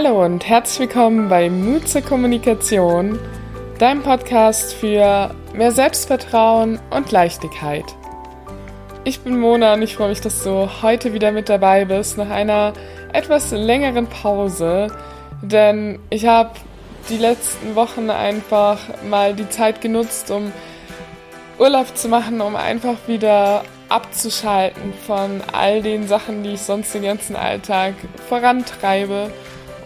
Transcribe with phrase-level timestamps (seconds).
[0.00, 3.18] Hallo und herzlich willkommen bei Mut zur Kommunikation,
[3.80, 7.84] deinem Podcast für mehr Selbstvertrauen und Leichtigkeit.
[9.02, 12.30] Ich bin Mona und ich freue mich, dass du heute wieder mit dabei bist nach
[12.30, 12.74] einer
[13.12, 14.86] etwas längeren Pause,
[15.42, 16.50] denn ich habe
[17.08, 18.78] die letzten Wochen einfach
[19.10, 20.52] mal die Zeit genutzt, um
[21.58, 27.02] Urlaub zu machen, um einfach wieder abzuschalten von all den Sachen, die ich sonst den
[27.02, 27.94] ganzen Alltag
[28.28, 29.32] vorantreibe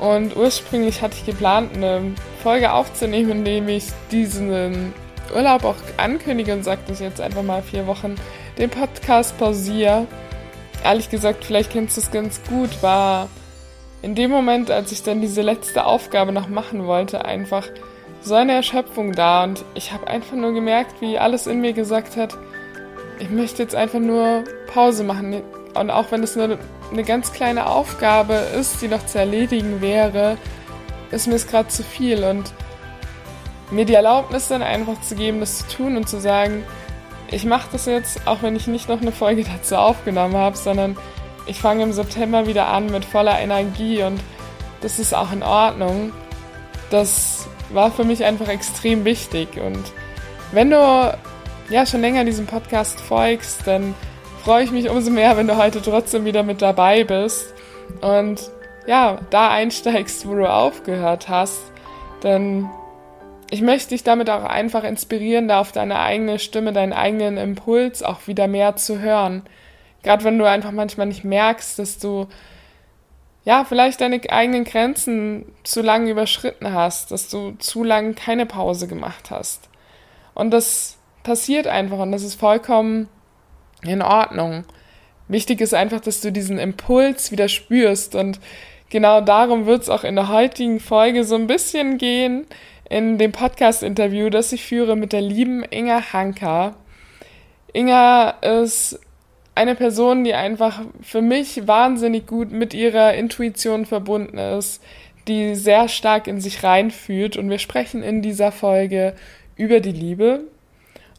[0.02, 4.92] und ursprünglich hatte ich geplant, eine Folge aufzunehmen, in dem ich diesen
[5.32, 8.16] Urlaub auch ankündige und sage, dass ich jetzt einfach mal vier Wochen
[8.58, 10.08] den Podcast pausiere.
[10.82, 13.28] Ehrlich gesagt, vielleicht kennst du es ganz gut, war
[14.02, 17.68] in dem Moment, als ich dann diese letzte Aufgabe noch machen wollte, einfach
[18.22, 22.16] so eine Erschöpfung da und ich habe einfach nur gemerkt, wie alles in mir gesagt
[22.16, 22.36] hat,
[23.20, 25.42] ich möchte jetzt einfach nur Pause machen.
[25.74, 26.58] Und auch wenn es nur
[26.92, 30.36] eine ganz kleine Aufgabe ist, die noch zu erledigen wäre,
[31.10, 32.24] ist mir es gerade zu viel.
[32.24, 32.52] Und
[33.70, 36.64] mir die Erlaubnis dann einfach zu geben, das zu tun und zu sagen,
[37.30, 40.96] ich mache das jetzt, auch wenn ich nicht noch eine Folge dazu aufgenommen habe, sondern
[41.46, 44.20] ich fange im September wieder an mit voller Energie und
[44.80, 46.12] das ist auch in Ordnung.
[46.90, 49.56] Das war für mich einfach extrem wichtig.
[49.56, 49.82] Und
[50.52, 51.18] wenn du
[51.70, 53.94] ja schon länger diesem Podcast folgst, dann
[54.42, 57.54] freue ich mich umso mehr, wenn du heute trotzdem wieder mit dabei bist
[58.00, 58.50] und
[58.86, 61.60] ja, da einsteigst, wo du aufgehört hast.
[62.24, 62.68] Denn
[63.50, 68.02] ich möchte dich damit auch einfach inspirieren, da auf deine eigene Stimme, deinen eigenen Impuls
[68.02, 69.42] auch wieder mehr zu hören.
[70.02, 72.26] Gerade wenn du einfach manchmal nicht merkst, dass du
[73.44, 78.88] ja, vielleicht deine eigenen Grenzen zu lange überschritten hast, dass du zu lange keine Pause
[78.88, 79.68] gemacht hast.
[80.34, 83.08] Und das passiert einfach und das ist vollkommen
[83.84, 84.64] in Ordnung.
[85.28, 88.40] Wichtig ist einfach, dass du diesen Impuls wieder spürst und
[88.90, 92.46] genau darum wird es auch in der heutigen Folge so ein bisschen gehen,
[92.90, 96.74] in dem Podcast-Interview, das ich führe mit der lieben Inga Hanker.
[97.72, 99.00] Inga ist
[99.54, 104.82] eine Person, die einfach für mich wahnsinnig gut mit ihrer Intuition verbunden ist,
[105.28, 109.14] die sehr stark in sich reinfühlt und wir sprechen in dieser Folge
[109.56, 110.40] über die Liebe.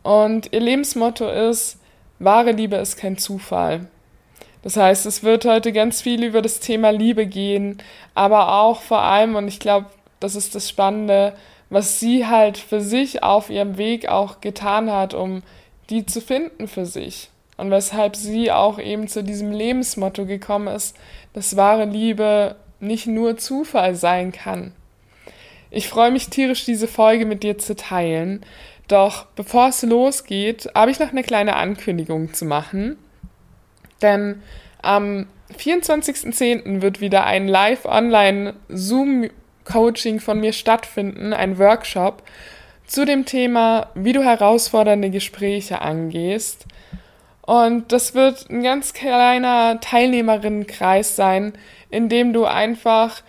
[0.03, 1.79] Und ihr Lebensmotto ist,
[2.19, 3.88] wahre Liebe ist kein Zufall.
[4.62, 7.78] Das heißt, es wird heute ganz viel über das Thema Liebe gehen,
[8.16, 9.88] aber auch vor allem, und ich glaube,
[10.19, 11.34] das ist das Spannende,
[11.69, 15.44] was sie halt für sich auf ihrem Weg auch getan hat, um
[15.90, 17.29] die zu finden für sich.
[17.57, 20.95] Und weshalb sie auch eben zu diesem Lebensmotto gekommen ist,
[21.34, 24.72] dass wahre Liebe nicht nur Zufall sein kann.
[25.72, 28.45] Ich freue mich tierisch, diese Folge mit dir zu teilen.
[28.88, 32.97] Doch bevor es losgeht, habe ich noch eine kleine Ankündigung zu machen.
[34.01, 34.41] Denn
[34.81, 35.27] am
[35.57, 36.81] 24.10.
[36.81, 42.21] wird wieder ein Live-Online-Zoom-Coaching von mir stattfinden, ein Workshop
[42.85, 46.67] zu dem Thema, wie du herausfordernde Gespräche angehst.
[47.41, 51.53] Und das wird ein ganz kleiner Teilnehmerinnenkreis sein,
[51.89, 53.23] in dem du einfach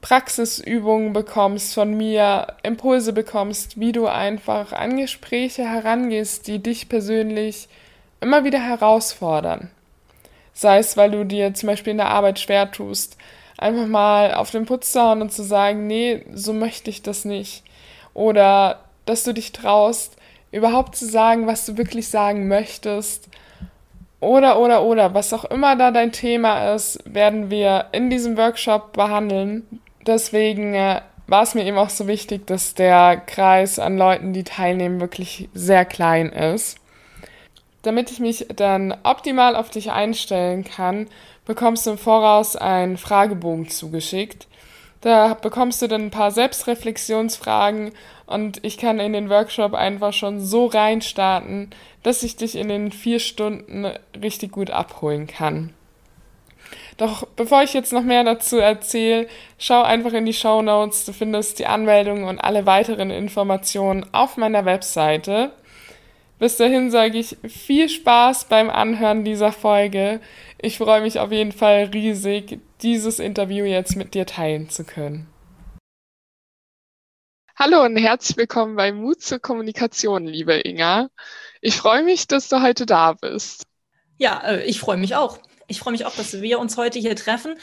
[0.00, 7.68] Praxisübungen bekommst von mir, Impulse bekommst, wie du einfach an Gespräche herangehst, die dich persönlich
[8.20, 9.70] immer wieder herausfordern.
[10.52, 13.16] Sei es, weil du dir zum Beispiel in der Arbeit schwer tust,
[13.56, 17.24] einfach mal auf den Putz zu hauen und zu sagen, nee, so möchte ich das
[17.24, 17.64] nicht.
[18.14, 20.16] Oder dass du dich traust,
[20.52, 23.28] überhaupt zu sagen, was du wirklich sagen möchtest.
[24.20, 28.92] Oder, oder, oder, was auch immer da dein Thema ist, werden wir in diesem Workshop
[28.92, 34.32] behandeln deswegen äh, war es mir eben auch so wichtig, dass der Kreis an Leuten,
[34.32, 36.78] die teilnehmen, wirklich sehr klein ist.
[37.82, 41.06] Damit ich mich dann optimal auf dich einstellen kann,
[41.44, 44.48] bekommst du im Voraus einen Fragebogen zugeschickt.
[45.00, 47.92] Da bekommst du dann ein paar Selbstreflexionsfragen
[48.26, 51.70] und ich kann in den Workshop einfach schon so reinstarten,
[52.02, 53.86] dass ich dich in den vier Stunden
[54.20, 55.72] richtig gut abholen kann.
[56.98, 61.04] Doch bevor ich jetzt noch mehr dazu erzähle, schau einfach in die Show Notes.
[61.04, 65.52] Du findest die Anmeldung und alle weiteren Informationen auf meiner Webseite.
[66.40, 70.20] Bis dahin sage ich viel Spaß beim Anhören dieser Folge.
[70.60, 75.28] Ich freue mich auf jeden Fall riesig, dieses Interview jetzt mit dir teilen zu können.
[77.54, 81.10] Hallo und herzlich willkommen bei Mut zur Kommunikation, liebe Inga.
[81.60, 83.66] Ich freue mich, dass du heute da bist.
[84.16, 85.38] Ja, äh, ich freue mich auch.
[85.70, 87.54] Ich freue mich auch, dass wir uns heute hier treffen.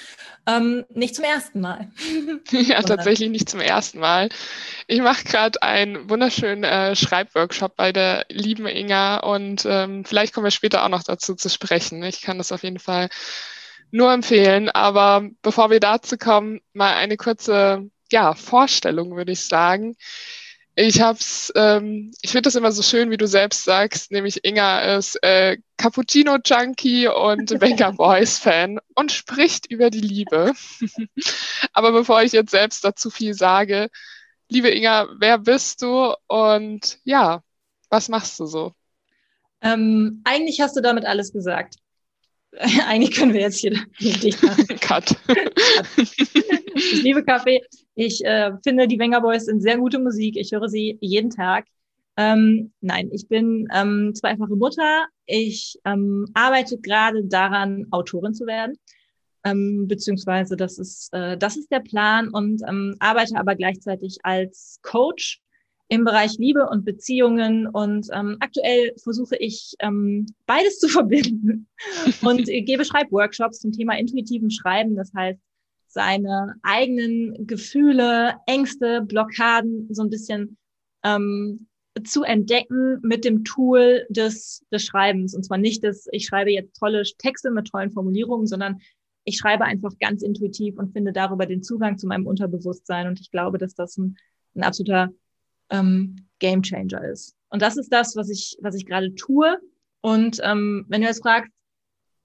[0.45, 1.89] Ähm, nicht zum ersten Mal.
[2.51, 4.29] ja, tatsächlich nicht zum ersten Mal.
[4.85, 10.45] Ich mache gerade einen wunderschönen äh, Schreibworkshop bei der lieben Inga und ähm, vielleicht kommen
[10.45, 12.03] wir später auch noch dazu zu sprechen.
[12.03, 13.09] Ich kann das auf jeden Fall
[13.89, 14.69] nur empfehlen.
[14.69, 19.95] Aber bevor wir dazu kommen, mal eine kurze ja, Vorstellung, würde ich sagen.
[20.77, 24.97] Ich hab's, ähm, ich finde das immer so schön, wie du selbst sagst, nämlich Inga
[24.97, 30.53] ist äh, Cappuccino Junkie und Venga Boys Fan und spricht über die Liebe.
[31.73, 33.89] Aber bevor ich jetzt selbst dazu viel sage,
[34.49, 37.41] liebe Inga, wer bist du und ja,
[37.89, 38.73] was machst du so?
[39.61, 41.75] Ähm, eigentlich hast du damit alles gesagt.
[42.87, 44.67] eigentlich können wir jetzt hier machen.
[44.81, 45.15] Cut.
[46.75, 47.61] Ich liebe Kaffee.
[47.95, 50.37] Ich äh, finde, die Wenger Boys sind sehr gute Musik.
[50.37, 51.65] Ich höre sie jeden Tag.
[52.17, 55.07] Ähm, nein, ich bin ähm, zweifache Mutter.
[55.25, 58.77] Ich ähm, arbeite gerade daran, Autorin zu werden.
[59.43, 64.79] Ähm, beziehungsweise das ist, äh, das ist der Plan und ähm, arbeite aber gleichzeitig als
[64.81, 65.41] Coach
[65.87, 67.67] im Bereich Liebe und Beziehungen.
[67.67, 71.67] Und ähm, aktuell versuche ich ähm, beides zu verbinden
[72.21, 74.95] und gebe Schreibworkshops zum Thema intuitiven Schreiben.
[74.95, 75.39] Das heißt,
[75.95, 80.57] seine eigenen Gefühle, Ängste, Blockaden so ein bisschen
[81.03, 81.67] ähm,
[82.03, 85.33] zu entdecken mit dem Tool des, des Schreibens.
[85.33, 88.81] Und zwar nicht, dass ich schreibe jetzt tolle Texte mit tollen Formulierungen, sondern
[89.23, 93.07] ich schreibe einfach ganz intuitiv und finde darüber den Zugang zu meinem Unterbewusstsein.
[93.07, 94.17] Und ich glaube, dass das ein,
[94.53, 95.11] ein absoluter
[95.69, 97.37] ähm, Game Changer ist.
[97.49, 99.57] Und das ist das, was ich, was ich gerade tue.
[100.01, 101.49] Und ähm, wenn du jetzt fragst,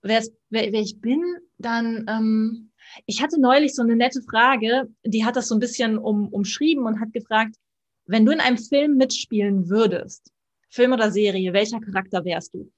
[0.02, 1.22] wer, wer, ich bin,
[1.58, 2.69] dann ähm,
[3.06, 6.86] ich hatte neulich so eine nette Frage, die hat das so ein bisschen um, umschrieben
[6.86, 7.56] und hat gefragt,
[8.06, 10.30] wenn du in einem Film mitspielen würdest,
[10.68, 12.70] Film oder Serie, welcher Charakter wärst du?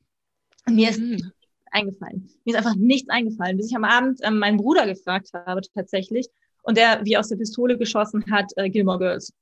[0.67, 1.11] Und mir ist mhm.
[1.11, 1.29] nichts
[1.71, 2.31] eingefallen.
[2.45, 6.29] Mir ist einfach nichts eingefallen, bis ich am Abend äh, meinen Bruder gefragt habe tatsächlich
[6.63, 9.33] und der wie aus der Pistole geschossen hat, äh, Gilmore Girls.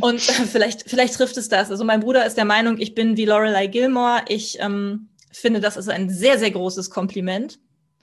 [0.00, 1.70] Und vielleicht, vielleicht trifft es das.
[1.70, 4.22] Also mein Bruder ist der Meinung, ich bin wie Lorelei Gilmore.
[4.28, 7.58] Ich ähm, finde, das ist ein sehr, sehr großes Kompliment.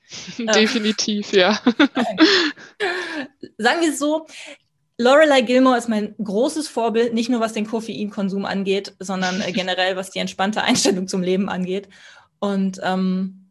[0.37, 1.59] Definitiv, ja.
[3.57, 4.27] Sagen wir es so,
[4.97, 9.95] Lorelei Gilmore ist mein großes Vorbild, nicht nur was den Koffeinkonsum angeht, sondern äh, generell
[9.95, 11.87] was die entspannte Einstellung zum Leben angeht.
[12.39, 13.47] Und ähm,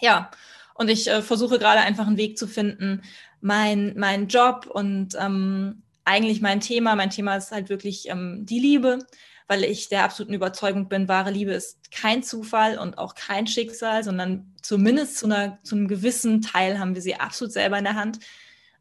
[0.00, 0.30] ja,
[0.74, 3.02] und ich äh, versuche gerade einfach einen Weg zu finden,
[3.40, 6.96] mein, mein Job und ähm, eigentlich mein Thema.
[6.96, 8.98] Mein Thema ist halt wirklich ähm, die Liebe,
[9.48, 14.02] weil ich der absoluten Überzeugung bin, wahre Liebe ist kein Zufall und auch kein Schicksal,
[14.02, 17.94] sondern zumindest zu, einer, zu einem gewissen Teil haben wir sie absolut selber in der
[17.94, 18.18] Hand.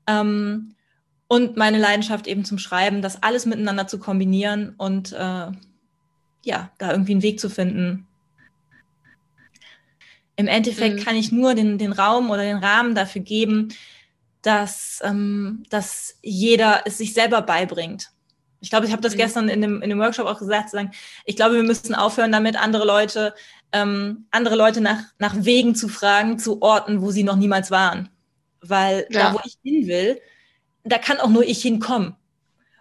[0.07, 0.75] Ähm,
[1.27, 5.51] und meine Leidenschaft eben zum Schreiben, das alles miteinander zu kombinieren und äh,
[6.43, 8.07] ja, da irgendwie einen Weg zu finden.
[10.35, 11.03] Im Endeffekt mhm.
[11.03, 13.69] kann ich nur den, den Raum oder den Rahmen dafür geben,
[14.41, 18.11] dass, ähm, dass jeder es sich selber beibringt.
[18.59, 19.17] Ich glaube, ich habe das mhm.
[19.17, 20.91] gestern in dem, in dem Workshop auch gesagt, sagen,
[21.25, 23.33] ich glaube, wir müssen aufhören, damit andere Leute,
[23.71, 28.09] ähm, andere Leute nach, nach Wegen zu fragen, zu Orten, wo sie noch niemals waren.
[28.61, 29.31] Weil ja.
[29.31, 30.21] da, wo ich hin will,
[30.83, 32.15] da kann auch nur ich hinkommen.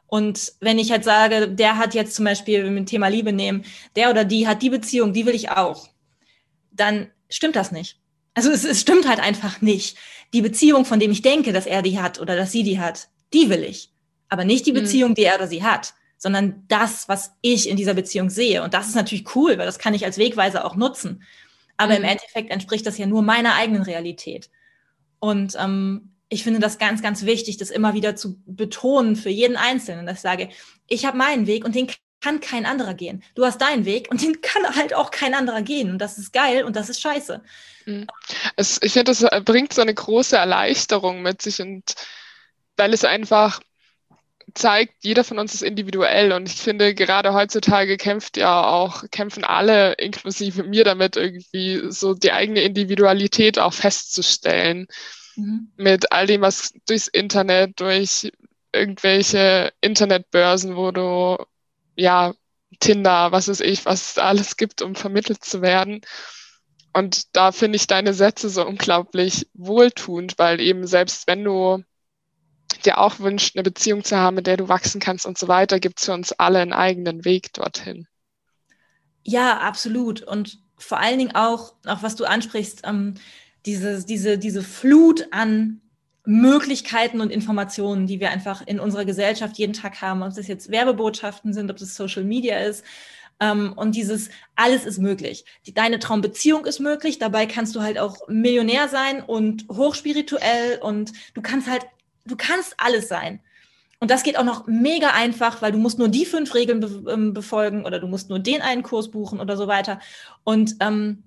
[0.06, 3.32] Und wenn ich halt sage, der hat jetzt zum Beispiel, wenn wir ein Thema Liebe
[3.32, 3.64] nehmen,
[3.96, 5.88] der oder die hat die Beziehung, die will ich auch,
[6.70, 7.98] dann stimmt das nicht.
[8.34, 9.96] Also es, es stimmt halt einfach nicht.
[10.32, 13.08] Die Beziehung, von dem ich denke, dass er die hat oder dass sie die hat,
[13.32, 13.90] die will ich.
[14.34, 14.78] Aber nicht die mhm.
[14.78, 15.14] Beziehung, mhm.
[15.14, 18.64] die er oder sie hat, sondern das, was ich in dieser Beziehung sehe.
[18.64, 21.22] Und das ist natürlich cool, weil das kann ich als Wegweiser auch nutzen.
[21.76, 21.98] Aber mhm.
[21.98, 24.50] im Endeffekt entspricht das ja nur meiner eigenen Realität.
[25.20, 29.56] Und ähm, ich finde das ganz, ganz wichtig, das immer wieder zu betonen für jeden
[29.56, 30.48] Einzelnen, dass ich sage,
[30.88, 31.86] ich habe meinen Weg und den
[32.20, 33.22] kann kein anderer gehen.
[33.36, 35.90] Du hast deinen Weg und den kann halt auch kein anderer gehen.
[35.90, 37.40] Und das ist geil und das ist scheiße.
[37.86, 38.08] Mhm.
[38.56, 41.94] Es, ich finde, das äh, bringt so eine große Erleichterung mit sich und
[42.76, 43.60] weil es einfach
[44.54, 49.44] zeigt, jeder von uns ist individuell und ich finde, gerade heutzutage kämpft ja auch, kämpfen
[49.44, 54.86] alle, inklusive mir damit, irgendwie so die eigene Individualität auch festzustellen.
[55.36, 55.72] Mhm.
[55.76, 58.30] Mit all dem, was durchs Internet, durch
[58.72, 61.36] irgendwelche Internetbörsen, wo du
[61.96, 62.34] ja,
[62.80, 66.00] Tinder, was weiß ich, was es alles gibt, um vermittelt zu werden.
[66.92, 71.82] Und da finde ich deine Sätze so unglaublich wohltuend, weil eben selbst wenn du
[72.82, 75.80] dir auch wünschst, eine Beziehung zu haben, mit der du wachsen kannst und so weiter,
[75.80, 78.06] gibt es für uns alle einen eigenen Weg dorthin.
[79.22, 80.22] Ja, absolut.
[80.22, 83.14] Und vor allen Dingen auch, auch was du ansprichst, ähm,
[83.66, 85.80] diese, diese, diese Flut an
[86.26, 90.70] Möglichkeiten und Informationen, die wir einfach in unserer Gesellschaft jeden Tag haben, ob das jetzt
[90.70, 92.84] Werbebotschaften sind, ob das Social Media ist.
[93.40, 95.44] Ähm, und dieses alles ist möglich.
[95.66, 101.12] Die, deine Traumbeziehung ist möglich, dabei kannst du halt auch Millionär sein und hochspirituell und
[101.34, 101.84] du kannst halt,
[102.24, 103.40] du kannst alles sein.
[104.00, 107.10] Und das geht auch noch mega einfach, weil du musst nur die fünf Regeln be
[107.10, 110.00] ähm, befolgen oder du musst nur den einen Kurs buchen oder so weiter.
[110.42, 111.24] Und ähm,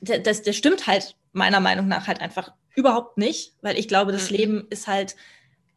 [0.00, 4.30] das, das stimmt halt meiner Meinung nach halt einfach überhaupt nicht, weil ich glaube, das
[4.30, 4.36] mhm.
[4.36, 5.16] Leben ist halt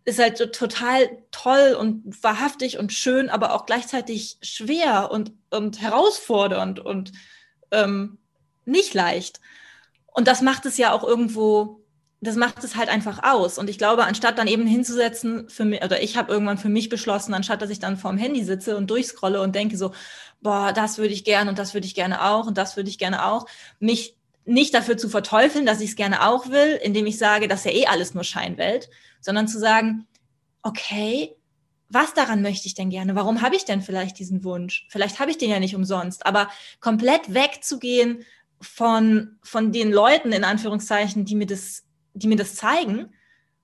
[0.06, 5.82] ist halt so total toll und wahrhaftig und schön, aber auch gleichzeitig schwer und, und
[5.82, 7.12] herausfordernd und
[7.72, 8.18] ähm,
[8.66, 9.40] nicht leicht.
[10.08, 11.79] Und das macht es ja auch irgendwo,
[12.22, 13.58] das macht es halt einfach aus.
[13.58, 16.90] Und ich glaube, anstatt dann eben hinzusetzen, für mich, oder ich habe irgendwann für mich
[16.90, 19.94] beschlossen, anstatt dass ich dann vorm Handy sitze und durchscrolle und denke so,
[20.42, 22.98] boah, das würde ich gerne und das würde ich gerne auch und das würde ich
[22.98, 23.46] gerne auch,
[23.80, 27.60] mich nicht dafür zu verteufeln, dass ich es gerne auch will, indem ich sage, das
[27.60, 28.90] ist ja eh alles nur Scheinwelt,
[29.22, 30.08] sondern zu sagen,
[30.64, 31.36] okay,
[31.90, 33.16] was daran möchte ich denn gerne?
[33.16, 34.88] Warum habe ich denn vielleicht diesen Wunsch?
[34.90, 36.50] Vielleicht habe ich den ja nicht umsonst, aber
[36.80, 38.26] komplett wegzugehen
[38.62, 41.84] von, von den Leuten, in Anführungszeichen, die mir das,
[42.20, 43.14] die mir das zeigen,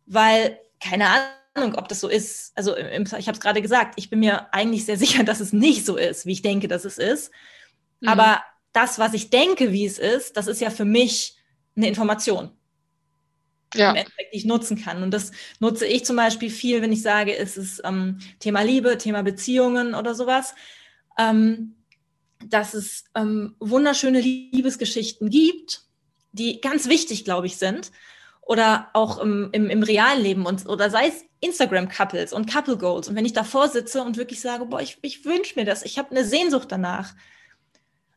[0.06, 1.08] weil, keine
[1.56, 2.52] Ahnung, ob das so ist.
[2.56, 5.86] Also ich habe es gerade gesagt, ich bin mir eigentlich sehr sicher, dass es nicht
[5.86, 7.32] so ist, wie ich denke, dass es ist.
[8.02, 8.10] Mhm.
[8.10, 8.44] Aber
[8.74, 11.36] das, was ich denke, wie es ist, das ist ja für mich
[11.76, 12.52] eine Information
[13.78, 13.94] ja.
[13.94, 15.04] die ich nutzen kann.
[15.04, 18.98] Und das nutze ich zum Beispiel viel, wenn ich sage, es ist ähm, Thema Liebe,
[18.98, 20.56] Thema Beziehungen oder sowas,
[21.18, 21.76] ähm,
[22.46, 25.82] dass es ähm, wunderschöne Liebesgeschichten gibt,
[26.32, 27.92] die ganz wichtig, glaube ich, sind.
[28.46, 33.10] Oder auch im, im, im realen Leben und, oder sei es Instagram-Couples und Couple Goals.
[33.10, 35.98] Und wenn ich davor sitze und wirklich sage, boah, ich, ich wünsche mir das, ich
[35.98, 37.14] habe eine Sehnsucht danach,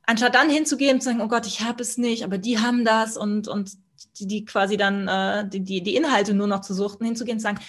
[0.02, 2.84] anstatt dann hinzugehen und zu sagen, oh Gott, ich habe es nicht, aber die haben
[2.84, 3.72] das und, und
[4.18, 7.42] die, die quasi dann äh, die, die, die Inhalte nur noch zu suchten, hinzugehen und
[7.42, 7.60] sagen,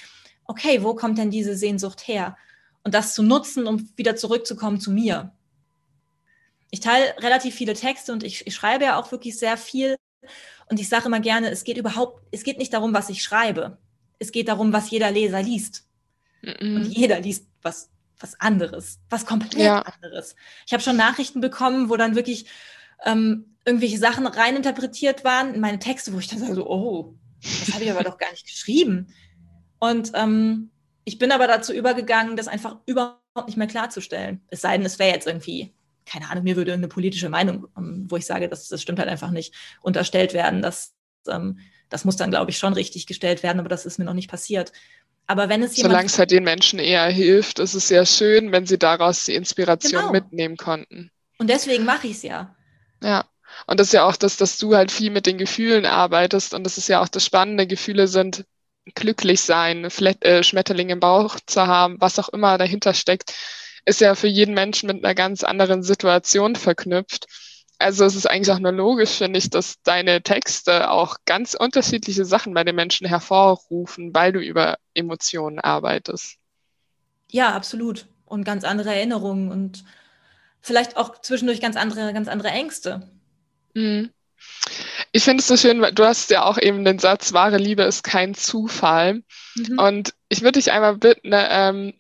[0.46, 2.38] okay, wo kommt denn diese Sehnsucht her?
[2.84, 5.34] Und das zu nutzen, um wieder zurückzukommen zu mir.
[6.72, 9.96] Ich teile relativ viele Texte und ich, ich schreibe ja auch wirklich sehr viel.
[10.70, 13.78] Und ich sage immer gerne, es geht überhaupt, es geht nicht darum, was ich schreibe.
[14.20, 15.88] Es geht darum, was jeder Leser liest.
[16.42, 19.82] Mm Und jeder liest was, was anderes, was komplett ja.
[19.82, 20.36] anderes.
[20.68, 22.46] Ich habe schon Nachrichten bekommen, wo dann wirklich
[23.06, 27.84] ähm, irgendwelche Sachen reininterpretiert waren in meine Texte, wo ich dann so, oh, das habe
[27.84, 29.08] ich aber doch gar nicht geschrieben.
[29.80, 30.70] Und ähm,
[31.06, 34.42] ich bin aber dazu übergegangen, das einfach überhaupt nicht mehr klarzustellen.
[34.50, 35.74] Es sei denn, es wäre jetzt irgendwie,
[36.10, 39.10] keine Ahnung, mir würde eine politische Meinung, ähm, wo ich sage, das, das stimmt halt
[39.10, 40.62] einfach nicht, unterstellt werden.
[40.62, 40.94] Das,
[41.28, 44.14] ähm, das muss dann, glaube ich, schon richtig gestellt werden, aber das ist mir noch
[44.14, 44.72] nicht passiert.
[45.28, 48.66] Aber wenn es Solange es halt den Menschen eher hilft, ist es sehr schön, wenn
[48.66, 50.12] sie daraus die Inspiration genau.
[50.12, 51.12] mitnehmen konnten.
[51.38, 52.56] Und deswegen mache ich es ja.
[53.04, 53.26] Ja.
[53.68, 56.56] Und das ist ja auch das, dass du halt viel mit den Gefühlen arbeitest.
[56.56, 57.68] Und das ist ja auch das Spannende.
[57.68, 58.46] Gefühle sind
[58.96, 63.34] glücklich sein, äh, Schmetterling im Bauch zu haben, was auch immer dahinter steckt,
[63.90, 67.26] ist ja für jeden Menschen mit einer ganz anderen Situation verknüpft.
[67.80, 72.24] Also es ist eigentlich auch nur logisch, finde ich, dass deine Texte auch ganz unterschiedliche
[72.24, 76.36] Sachen bei den Menschen hervorrufen, weil du über Emotionen arbeitest.
[77.32, 78.06] Ja, absolut.
[78.26, 79.84] Und ganz andere Erinnerungen und
[80.62, 83.10] vielleicht auch zwischendurch ganz andere, ganz andere Ängste.
[83.74, 84.12] Mhm.
[85.12, 87.84] Ich finde es so schön, weil du hast ja auch eben den Satz, wahre Liebe
[87.84, 89.24] ist kein Zufall.
[89.56, 89.80] Mhm.
[89.80, 91.94] Und ich würde dich einmal bitten, ähm,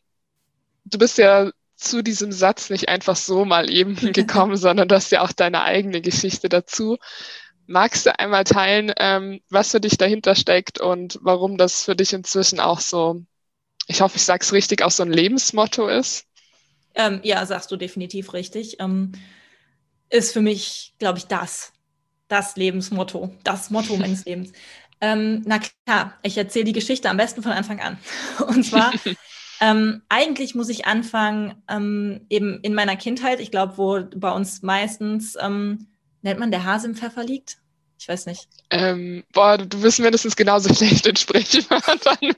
[0.86, 5.12] du bist ja zu diesem Satz nicht einfach so mal eben gekommen, sondern du hast
[5.12, 6.98] ja auch deine eigene Geschichte dazu.
[7.68, 12.14] Magst du einmal teilen, ähm, was für dich dahinter steckt und warum das für dich
[12.14, 13.24] inzwischen auch so,
[13.88, 16.26] ich hoffe, ich sage es richtig, auch so ein Lebensmotto ist?
[16.96, 18.80] Ähm, ja, sagst du definitiv richtig.
[18.80, 19.12] Ähm,
[20.10, 21.72] ist für mich, glaube ich, das.
[22.28, 24.52] Das Lebensmotto, das Motto meines Lebens.
[25.02, 27.98] Ähm, na klar, ich erzähle die Geschichte am besten von Anfang an.
[28.48, 28.92] Und zwar,
[29.62, 34.62] ähm, eigentlich muss ich anfangen, ähm, eben in meiner Kindheit, ich glaube, wo bei uns
[34.62, 35.88] meistens, ähm,
[36.22, 37.58] nennt man der Hase im Pfeffer liegt?
[38.00, 38.48] Ich weiß nicht.
[38.70, 41.38] Ähm, boah, du bist mindestens genauso schlecht in wie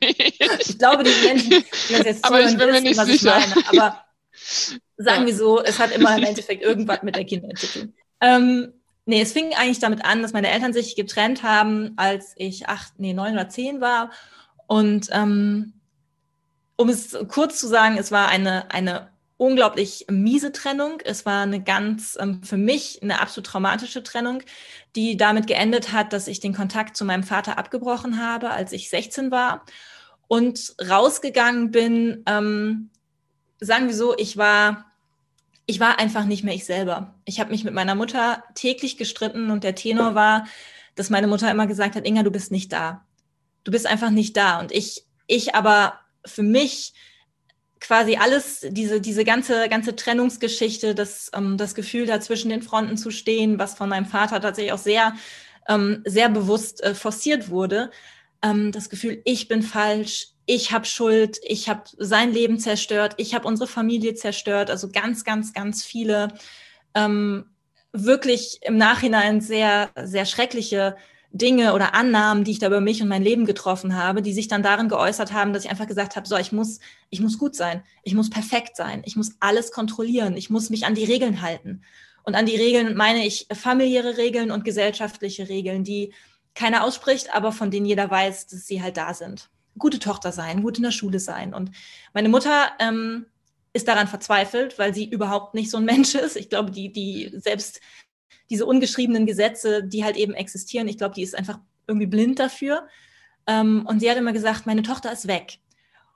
[0.07, 0.39] ich.
[0.59, 3.37] Ich glaube, die Menschen, die das jetzt Aber ich bin mir nicht was sicher.
[3.37, 3.67] ich meine.
[3.67, 4.05] Aber
[4.97, 5.25] sagen ja.
[5.27, 7.93] wir so, es hat immer im Endeffekt irgendwas mit der Kindheit zu tun.
[8.21, 8.73] Ähm,
[9.05, 12.93] nee, es fing eigentlich damit an, dass meine Eltern sich getrennt haben, als ich acht,
[12.97, 14.11] nee, neun oder zehn war.
[14.65, 15.73] Und ähm,
[16.81, 20.99] um es kurz zu sagen, es war eine, eine unglaublich miese Trennung.
[21.03, 24.43] Es war eine ganz, ähm, für mich eine absolut traumatische Trennung,
[24.95, 28.89] die damit geendet hat, dass ich den Kontakt zu meinem Vater abgebrochen habe, als ich
[28.89, 29.65] 16 war
[30.27, 32.89] und rausgegangen bin ähm,
[33.59, 34.91] sagen wir so, ich war,
[35.65, 37.15] ich war einfach nicht mehr ich selber.
[37.25, 40.45] Ich habe mich mit meiner Mutter täglich gestritten und der Tenor war,
[40.95, 43.05] dass meine Mutter immer gesagt hat, Inga, du bist nicht da.
[43.63, 44.59] Du bist einfach nicht da.
[44.59, 46.93] Und ich, ich aber für mich
[47.79, 52.97] quasi alles, diese, diese ganze, ganze Trennungsgeschichte, das, ähm, das Gefühl, da zwischen den Fronten
[52.97, 55.13] zu stehen, was von meinem Vater tatsächlich auch sehr,
[55.67, 57.89] ähm, sehr bewusst äh, forciert wurde,
[58.43, 63.33] ähm, das Gefühl, ich bin falsch, ich habe Schuld, ich habe sein Leben zerstört, ich
[63.33, 64.69] habe unsere Familie zerstört.
[64.69, 66.29] Also ganz, ganz, ganz viele
[66.95, 67.45] ähm,
[67.93, 70.95] wirklich im Nachhinein sehr, sehr schreckliche
[71.33, 74.47] Dinge oder Annahmen, die ich da über mich und mein Leben getroffen habe, die sich
[74.47, 77.55] dann darin geäußert haben, dass ich einfach gesagt habe, so, ich muss, ich muss gut
[77.55, 81.41] sein, ich muss perfekt sein, ich muss alles kontrollieren, ich muss mich an die Regeln
[81.41, 81.83] halten.
[82.23, 86.13] Und an die Regeln meine ich familiäre Regeln und gesellschaftliche Regeln, die
[86.53, 89.49] keiner ausspricht, aber von denen jeder weiß, dass sie halt da sind.
[89.77, 91.53] Gute Tochter sein, gut in der Schule sein.
[91.53, 91.71] Und
[92.13, 93.25] meine Mutter ähm,
[93.73, 96.35] ist daran verzweifelt, weil sie überhaupt nicht so ein Mensch ist.
[96.35, 97.79] Ich glaube, die, die selbst
[98.51, 102.87] diese ungeschriebenen Gesetze, die halt eben existieren, ich glaube, die ist einfach irgendwie blind dafür.
[103.47, 105.59] Ähm, und sie hat immer gesagt, meine Tochter ist weg.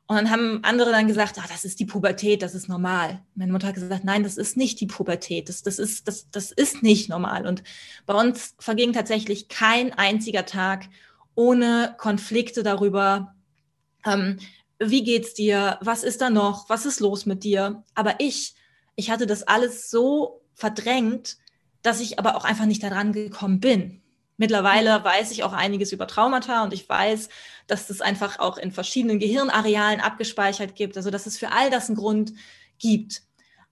[0.08, 3.24] Und dann haben andere dann gesagt, ah, das ist die Pubertät, das ist normal.
[3.34, 6.51] Meine Mutter hat gesagt, nein, das ist nicht die Pubertät, das, das, ist, das, das
[6.51, 7.48] ist nicht normal.
[7.48, 7.63] Und
[8.06, 10.88] bei uns verging tatsächlich kein einziger Tag
[11.34, 13.34] ohne Konflikte darüber,
[14.06, 14.38] ähm,
[14.77, 17.84] wie geht's dir, was ist da noch, was ist los mit dir.
[17.96, 18.54] Aber ich,
[18.96, 21.38] ich hatte das alles so verdrängt,
[21.86, 24.01] dass ich aber auch einfach nicht daran gekommen bin.
[24.38, 27.30] Mittlerweile weiß ich auch einiges über Traumata und ich weiß,
[27.68, 31.88] dass es einfach auch in verschiedenen Gehirnarealen abgespeichert gibt, also dass es für all das
[31.88, 32.34] einen Grund
[32.77, 33.22] gibt.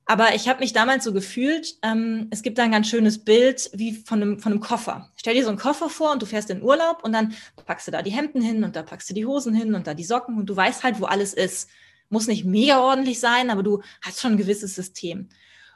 [0.05, 3.69] Aber ich habe mich damals so gefühlt, ähm, es gibt da ein ganz schönes Bild
[3.73, 5.09] wie von einem, von einem Koffer.
[5.15, 7.33] Stell dir so einen Koffer vor und du fährst in Urlaub und dann
[7.65, 9.93] packst du da die Hemden hin und da packst du die Hosen hin und da
[9.93, 11.69] die Socken und du weißt halt, wo alles ist.
[12.09, 15.29] Muss nicht mega ordentlich sein, aber du hast schon ein gewisses System.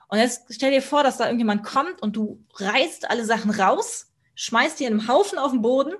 [0.07, 4.07] Und jetzt stell dir vor, dass da irgendjemand kommt und du reißt alle Sachen raus
[4.37, 5.93] schmeißt dir einen Haufen auf den Boden,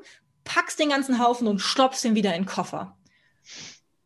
[0.46, 2.96] packst den ganzen Haufen und stopfst ihn wieder in den Koffer.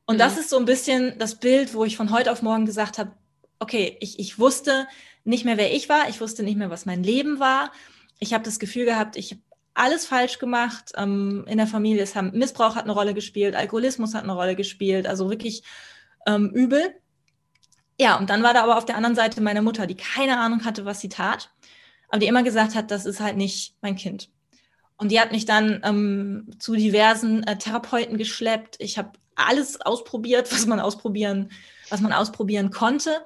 [0.06, 0.20] Und mhm.
[0.20, 3.12] das ist so ein bisschen das Bild, wo ich von heute auf morgen gesagt habe,
[3.60, 4.88] okay, ich, ich wusste
[5.24, 7.72] nicht mehr, wer ich war, ich wusste nicht mehr, was mein Leben war.
[8.18, 9.42] Ich habe das Gefühl gehabt, ich habe
[9.74, 12.02] alles falsch gemacht ähm, in der Familie.
[12.02, 15.64] Es haben, Missbrauch hat eine Rolle gespielt, Alkoholismus hat eine Rolle gespielt, also wirklich
[16.26, 16.96] ähm, übel.
[18.02, 20.66] Ja, und dann war da aber auf der anderen Seite meine Mutter, die keine Ahnung
[20.66, 21.52] hatte, was sie tat
[22.12, 24.30] aber die immer gesagt hat, das ist halt nicht mein Kind.
[24.98, 28.76] Und die hat mich dann ähm, zu diversen äh, Therapeuten geschleppt.
[28.80, 31.50] Ich habe alles ausprobiert, was man ausprobieren,
[31.90, 33.26] was man ausprobieren konnte.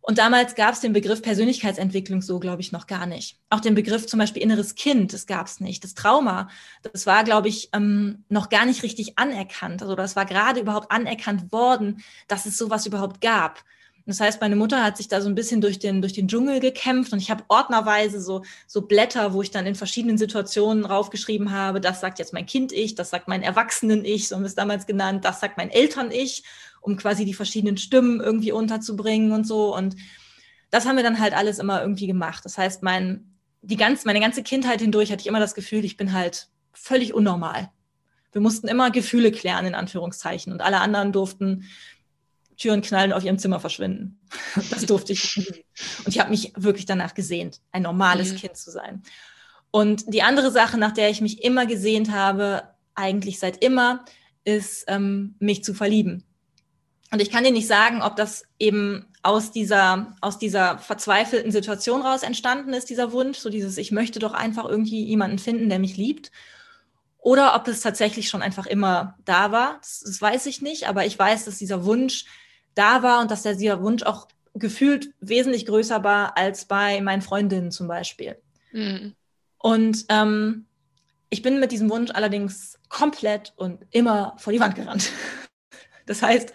[0.00, 3.38] Und damals gab es den Begriff Persönlichkeitsentwicklung so, glaube ich, noch gar nicht.
[3.50, 5.84] Auch den Begriff zum Beispiel inneres Kind, das gab es nicht.
[5.84, 6.48] Das Trauma,
[6.82, 9.82] das war, glaube ich, ähm, noch gar nicht richtig anerkannt.
[9.82, 13.62] Also das war gerade überhaupt anerkannt worden, dass es sowas überhaupt gab.
[14.04, 16.58] Das heißt, meine Mutter hat sich da so ein bisschen durch den, durch den Dschungel
[16.58, 21.52] gekämpft und ich habe ordnerweise so, so Blätter, wo ich dann in verschiedenen Situationen raufgeschrieben
[21.52, 24.86] habe, das sagt jetzt mein Kind-Ich, das sagt mein Erwachsenen-Ich, so haben wir es damals
[24.86, 26.42] genannt, das sagt mein Eltern-Ich,
[26.80, 29.74] um quasi die verschiedenen Stimmen irgendwie unterzubringen und so.
[29.74, 29.94] Und
[30.70, 32.44] das haben wir dann halt alles immer irgendwie gemacht.
[32.44, 35.96] Das heißt, mein, die ganz, meine ganze Kindheit hindurch hatte ich immer das Gefühl, ich
[35.96, 37.70] bin halt völlig unnormal.
[38.32, 40.52] Wir mussten immer Gefühle klären, in Anführungszeichen.
[40.52, 41.68] Und alle anderen durften
[42.62, 44.20] Türen knallen auf ihrem Zimmer verschwinden.
[44.70, 45.36] Das durfte ich.
[46.04, 48.36] Und ich habe mich wirklich danach gesehnt, ein normales mhm.
[48.36, 49.02] Kind zu sein.
[49.72, 52.62] Und die andere Sache, nach der ich mich immer gesehnt habe,
[52.94, 54.04] eigentlich seit immer,
[54.44, 56.24] ist, ähm, mich zu verlieben.
[57.10, 62.02] Und ich kann dir nicht sagen, ob das eben aus dieser, aus dieser verzweifelten Situation
[62.02, 65.78] raus entstanden ist, dieser Wunsch, so dieses, ich möchte doch einfach irgendwie jemanden finden, der
[65.80, 66.30] mich liebt.
[67.18, 69.78] Oder ob es tatsächlich schon einfach immer da war.
[69.80, 72.26] Das, das weiß ich nicht, aber ich weiß, dass dieser Wunsch
[72.74, 77.22] da war und dass der, dieser Wunsch auch gefühlt wesentlich größer war als bei meinen
[77.22, 78.36] Freundinnen zum Beispiel.
[78.72, 79.14] Mhm.
[79.58, 80.66] Und ähm,
[81.30, 85.10] ich bin mit diesem Wunsch allerdings komplett und immer vor die Wand gerannt.
[86.04, 86.52] Das heißt,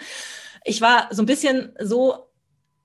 [0.66, 2.28] ich war so ein bisschen so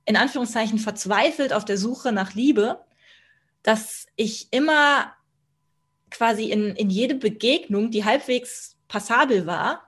[0.05, 2.85] in Anführungszeichen verzweifelt auf der Suche nach Liebe,
[3.65, 5.13] dass ich immer
[6.09, 9.83] quasi in, in jede Begegnung, die halbwegs passabel war,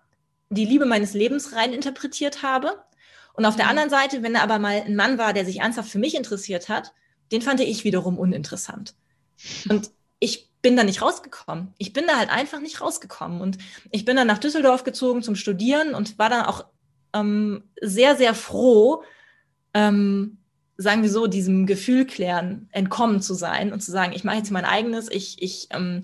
[0.48, 2.84] die Liebe meines Lebens rein interpretiert habe
[3.34, 3.70] und auf der mhm.
[3.70, 6.68] anderen Seite, wenn er aber mal ein Mann war, der sich ernsthaft für mich interessiert
[6.68, 6.92] hat,
[7.32, 8.94] den fand ich wiederum uninteressant.
[9.68, 11.74] Und ich bin da nicht rausgekommen.
[11.76, 13.40] Ich bin da halt einfach nicht rausgekommen.
[13.40, 13.58] Und
[13.90, 16.64] ich bin dann nach Düsseldorf gezogen zum Studieren und war dann auch
[17.12, 19.02] ähm, sehr, sehr froh,
[19.74, 20.38] ähm,
[20.76, 24.50] sagen wir so, diesem Gefühl klären, entkommen zu sein und zu sagen, ich mache jetzt
[24.50, 26.02] mein eigenes, ich, ich, ähm,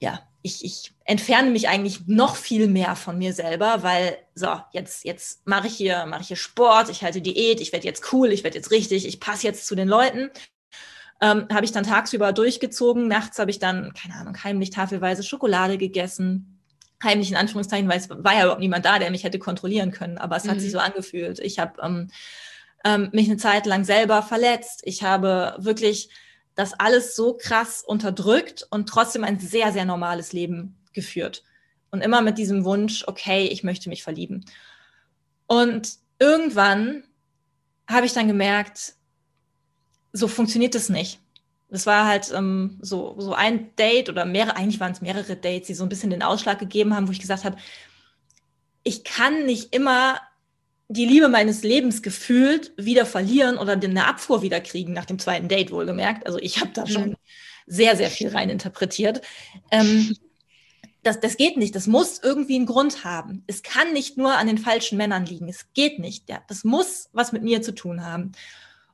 [0.00, 5.04] ja, ich, ich entferne mich eigentlich noch viel mehr von mir selber, weil so, jetzt,
[5.04, 8.32] jetzt mache ich hier, mache ich hier Sport, ich halte Diät, ich werde jetzt cool,
[8.32, 10.30] ich werde jetzt richtig, ich passe jetzt zu den Leuten.
[11.20, 13.06] Ähm, habe ich dann tagsüber durchgezogen.
[13.06, 16.58] Nachts habe ich dann, keine Ahnung, heimlich tafelweise Schokolade gegessen.
[17.02, 20.18] Heimlich in Anführungszeichen, weil es war ja überhaupt niemand da, der mich hätte kontrollieren können.
[20.18, 20.50] Aber es mhm.
[20.50, 20.72] hat sich mhm.
[20.72, 21.38] so angefühlt.
[21.38, 22.10] Ich habe ähm,
[22.84, 24.80] ähm, mich eine Zeit lang selber verletzt.
[24.84, 26.08] Ich habe wirklich
[26.54, 31.42] das alles so krass unterdrückt und trotzdem ein sehr, sehr normales Leben geführt.
[31.90, 34.44] Und immer mit diesem Wunsch, okay, ich möchte mich verlieben.
[35.46, 37.04] Und irgendwann
[37.88, 38.94] habe ich dann gemerkt,
[40.12, 41.20] so funktioniert es nicht.
[41.68, 45.68] Das war halt ähm, so, so ein Date oder mehrere, eigentlich waren es mehrere Dates,
[45.68, 47.56] die so ein bisschen den Ausschlag gegeben haben, wo ich gesagt habe,
[48.82, 50.20] ich kann nicht immer
[50.92, 55.48] die Liebe meines Lebens gefühlt wieder verlieren oder eine Abfuhr wieder kriegen nach dem zweiten
[55.48, 56.26] Date wohlgemerkt.
[56.26, 57.16] Also ich habe da schon mhm.
[57.66, 59.22] sehr, sehr viel rein interpretiert.
[59.70, 60.14] Ähm,
[61.02, 61.74] das, das geht nicht.
[61.74, 63.42] Das muss irgendwie einen Grund haben.
[63.46, 65.48] Es kann nicht nur an den falschen Männern liegen.
[65.48, 66.28] Es geht nicht.
[66.28, 68.32] Ja, das muss was mit mir zu tun haben.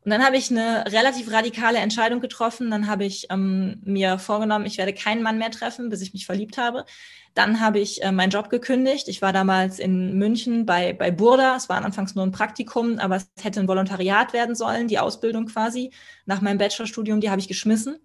[0.08, 2.70] Und dann habe ich eine relativ radikale Entscheidung getroffen.
[2.70, 6.24] Dann habe ich ähm, mir vorgenommen, ich werde keinen Mann mehr treffen, bis ich mich
[6.24, 6.86] verliebt habe.
[7.34, 9.08] Dann habe ich äh, meinen Job gekündigt.
[9.08, 11.56] Ich war damals in München bei, bei Burda.
[11.56, 15.44] Es war anfangs nur ein Praktikum, aber es hätte ein Volontariat werden sollen, die Ausbildung
[15.44, 15.90] quasi
[16.24, 17.20] nach meinem Bachelorstudium.
[17.20, 17.98] Die habe ich geschmissen.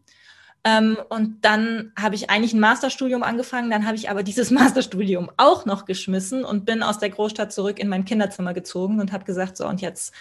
[0.66, 5.32] Ähm, und dann habe ich eigentlich ein Masterstudium angefangen, dann habe ich aber dieses Masterstudium
[5.38, 9.24] auch noch geschmissen und bin aus der Großstadt zurück in mein Kinderzimmer gezogen und habe
[9.24, 10.14] gesagt, so, und jetzt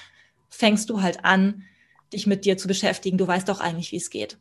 [0.49, 1.65] fängst du halt an,
[2.13, 3.19] dich mit dir zu beschäftigen.
[3.19, 4.37] Du weißt doch eigentlich, wie es geht.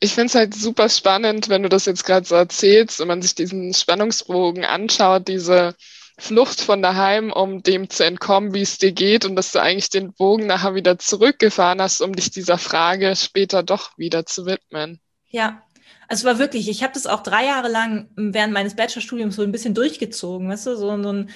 [0.00, 3.22] Ich finde es halt super spannend, wenn du das jetzt gerade so erzählst und man
[3.22, 5.74] sich diesen Spannungsbogen anschaut, diese
[6.16, 9.90] Flucht von daheim, um dem zu entkommen, wie es dir geht und dass du eigentlich
[9.90, 15.00] den Bogen nachher wieder zurückgefahren hast, um dich dieser Frage später doch wieder zu widmen.
[15.28, 15.62] Ja,
[16.08, 19.42] also es war wirklich, ich habe das auch drei Jahre lang während meines Bachelorstudiums so
[19.42, 21.30] ein bisschen durchgezogen, weißt du, so, so ein.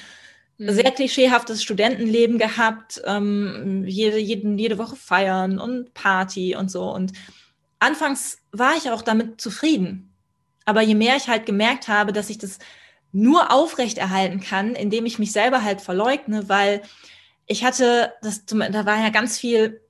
[0.58, 6.92] Sehr klischeehaftes Studentenleben gehabt, ähm, jede, jeden, jede Woche feiern und Party und so.
[6.92, 7.12] Und
[7.78, 10.12] anfangs war ich auch damit zufrieden.
[10.64, 12.58] Aber je mehr ich halt gemerkt habe, dass ich das
[13.12, 16.82] nur aufrechterhalten kann, indem ich mich selber halt verleugne, weil
[17.46, 19.80] ich hatte, das, da war ja ganz viel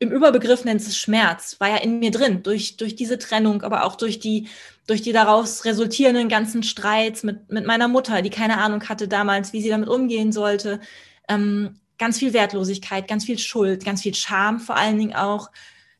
[0.00, 3.84] im Überbegriff nennt es Schmerz, war ja in mir drin, durch, durch diese Trennung, aber
[3.84, 4.48] auch durch die,
[4.86, 9.52] durch die daraus resultierenden ganzen Streits mit, mit meiner Mutter, die keine Ahnung hatte damals,
[9.52, 10.80] wie sie damit umgehen sollte.
[11.28, 15.50] Ähm, ganz viel Wertlosigkeit, ganz viel Schuld, ganz viel Scham vor allen Dingen auch.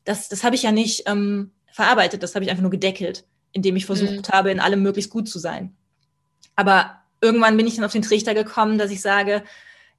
[0.05, 3.77] Das, das habe ich ja nicht ähm, verarbeitet, das habe ich einfach nur gedeckelt, indem
[3.77, 4.33] ich versucht mhm.
[4.33, 5.77] habe, in allem möglichst gut zu sein.
[6.57, 9.45] Aber irgendwann bin ich dann auf den Trichter gekommen, dass ich sage,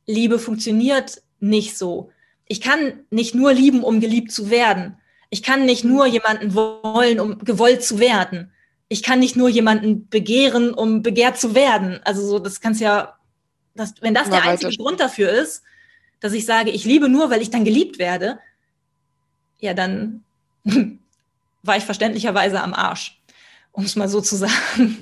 [0.08, 2.10] Liebe funktioniert nicht so
[2.52, 4.98] ich kann nicht nur lieben, um geliebt zu werden.
[5.30, 8.52] Ich kann nicht nur jemanden wollen, um gewollt zu werden.
[8.90, 12.02] Ich kann nicht nur jemanden begehren, um begehrt zu werden.
[12.04, 13.18] Also so, das kann's ja,
[13.74, 15.64] das, wenn das Mal der einzige Grund dafür ist,
[16.20, 18.38] dass ich sage, ich liebe nur, weil ich dann geliebt werde,
[19.62, 20.26] ja, dann
[21.64, 23.18] war ich verständlicherweise am Arsch,
[23.72, 25.02] um es mal so zu sagen.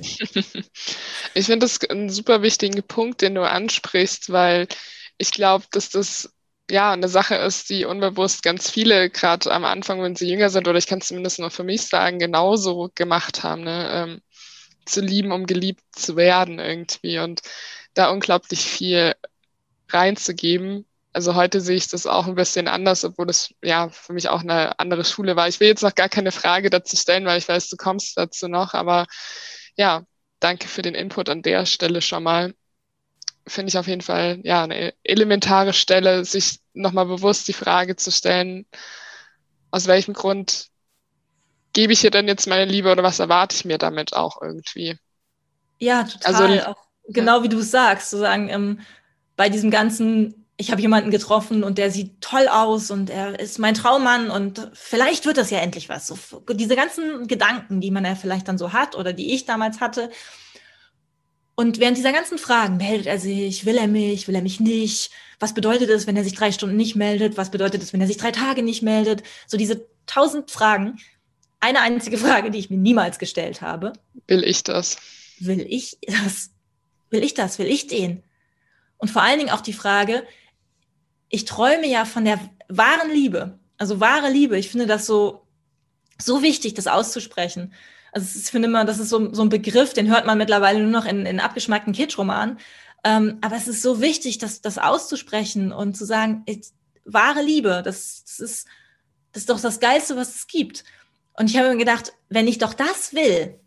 [1.33, 4.67] Ich finde das einen super wichtigen Punkt, den du ansprichst, weil
[5.17, 6.29] ich glaube, dass das
[6.71, 10.67] ja eine Sache ist, die unbewusst ganz viele, gerade am Anfang, wenn sie jünger sind,
[10.67, 13.89] oder ich kann es zumindest nur für mich sagen, genauso gemacht haben, ne?
[13.91, 14.21] Ähm,
[14.85, 17.41] zu lieben, um geliebt zu werden irgendwie und
[17.93, 19.15] da unglaublich viel
[19.89, 20.85] reinzugeben.
[21.13, 24.41] Also heute sehe ich das auch ein bisschen anders, obwohl das ja für mich auch
[24.41, 25.47] eine andere Schule war.
[25.47, 28.47] Ich will jetzt noch gar keine Frage dazu stellen, weil ich weiß, du kommst dazu
[28.47, 29.07] noch, aber
[29.75, 30.03] ja,
[30.39, 32.53] danke für den Input an der Stelle schon mal
[33.49, 38.11] finde ich auf jeden Fall ja eine elementare Stelle, sich nochmal bewusst die Frage zu
[38.11, 38.65] stellen,
[39.71, 40.67] aus welchem Grund
[41.73, 44.97] gebe ich hier denn jetzt meine Liebe oder was erwarte ich mir damit auch irgendwie?
[45.79, 46.35] Ja, total.
[46.35, 47.43] Also, auch genau ja.
[47.43, 48.79] wie du es sagst, sozusagen ähm,
[49.35, 53.59] bei diesem ganzen, ich habe jemanden getroffen und der sieht toll aus und er ist
[53.59, 56.07] mein Traummann und vielleicht wird das ja endlich was.
[56.07, 56.17] So,
[56.51, 60.09] diese ganzen Gedanken, die man ja vielleicht dann so hat oder die ich damals hatte,
[61.59, 65.11] und während dieser ganzen Fragen, meldet er sich, will er mich, will er mich nicht?
[65.41, 67.35] Was bedeutet es, wenn er sich drei Stunden nicht meldet?
[67.35, 69.23] Was bedeutet es, wenn er sich drei Tage nicht meldet?
[69.45, 70.99] So diese tausend Fragen.
[71.59, 73.91] Eine einzige Frage, die ich mir niemals gestellt habe.
[74.25, 74.99] Will ich das?
[75.41, 76.51] Will ich das?
[77.09, 77.59] Will ich das?
[77.59, 78.23] Will ich den?
[78.97, 80.25] Und vor allen Dingen auch die Frage,
[81.27, 83.59] ich träume ja von der wahren Liebe.
[83.77, 84.57] Also wahre Liebe.
[84.57, 85.45] Ich finde das so,
[86.17, 87.73] so wichtig, das auszusprechen.
[88.11, 90.91] Also ich finde immer, das ist so, so ein Begriff, den hört man mittlerweile nur
[90.91, 92.57] noch in, in abgeschmackten Kitschromanen.
[93.03, 96.71] Ähm, aber es ist so wichtig, das, das auszusprechen und zu sagen, ich,
[97.05, 98.67] wahre Liebe, das, das, ist,
[99.31, 100.83] das ist doch das Geilste, was es gibt.
[101.33, 103.59] Und ich habe mir gedacht, wenn ich doch das will,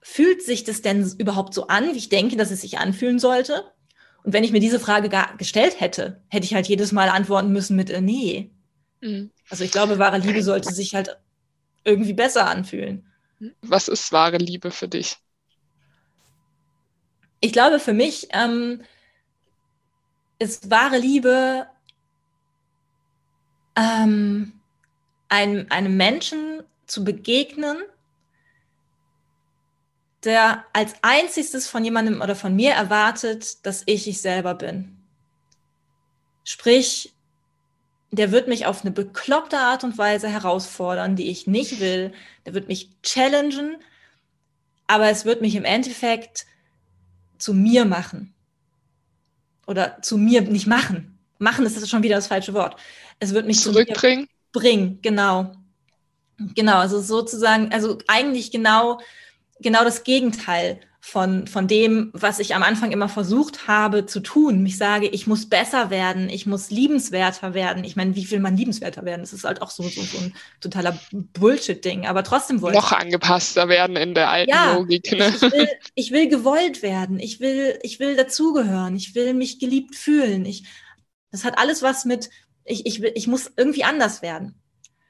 [0.00, 3.64] fühlt sich das denn überhaupt so an, wie ich denke, dass es sich anfühlen sollte?
[4.22, 7.52] Und wenn ich mir diese Frage gar gestellt hätte, hätte ich halt jedes Mal antworten
[7.52, 8.50] müssen mit äh, nee.
[9.00, 9.30] Mhm.
[9.50, 11.16] Also ich glaube, wahre Liebe sollte sich halt
[11.84, 13.06] irgendwie besser anfühlen.
[13.62, 15.16] Was ist wahre Liebe für dich?
[17.40, 18.82] Ich glaube, für mich ähm,
[20.38, 21.66] ist wahre Liebe
[23.76, 24.60] ähm,
[25.28, 27.76] einem, einem Menschen zu begegnen,
[30.22, 34.96] der als einziges von jemandem oder von mir erwartet, dass ich ich selber bin.
[36.44, 37.13] Sprich,
[38.16, 42.12] der wird mich auf eine bekloppte Art und Weise herausfordern, die ich nicht will.
[42.44, 43.76] Der wird mich challengen,
[44.86, 46.46] aber es wird mich im Endeffekt
[47.38, 48.34] zu mir machen.
[49.66, 51.18] Oder zu mir nicht machen.
[51.38, 52.76] Machen ist das schon wieder das falsche Wort.
[53.18, 54.28] Es wird mich zurückbringen.
[54.52, 55.54] bringen, genau.
[56.54, 59.00] Genau, also sozusagen, also eigentlich genau,
[59.60, 64.64] genau das Gegenteil von, von dem, was ich am Anfang immer versucht habe zu tun.
[64.64, 67.84] Ich sage, ich muss besser werden, ich muss liebenswerter werden.
[67.84, 69.20] Ich meine, wie will man liebenswerter werden?
[69.20, 72.06] Das ist halt auch so, so, so ein totaler Bullshit-Ding.
[72.06, 75.12] Aber trotzdem wollte Noch angepasster werden in der alten ja, Logik.
[75.12, 75.28] Ne?
[75.28, 79.58] Ich, ich, will, ich will gewollt werden, ich will, ich will dazugehören, ich will mich
[79.58, 80.46] geliebt fühlen.
[80.46, 80.64] Ich,
[81.30, 82.30] das hat alles was mit,
[82.64, 84.54] ich, ich, will, ich muss irgendwie anders werden.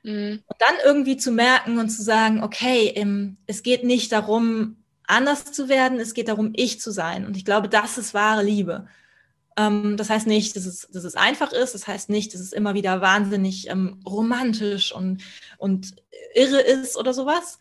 [0.03, 0.43] Mhm.
[0.45, 5.53] Und dann irgendwie zu merken und zu sagen, okay, ähm, es geht nicht darum, anders
[5.53, 7.27] zu werden, es geht darum, ich zu sein.
[7.27, 8.87] Und ich glaube, das ist wahre Liebe.
[9.57, 12.53] Ähm, das heißt nicht, dass es, dass es einfach ist, das heißt nicht, dass es
[12.53, 15.23] immer wieder wahnsinnig ähm, romantisch und,
[15.59, 15.95] und
[16.35, 17.59] irre ist oder sowas,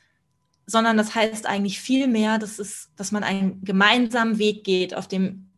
[0.65, 5.07] sondern das heißt eigentlich viel mehr, dass, es, dass man einen gemeinsamen Weg geht, auf
[5.07, 5.49] dem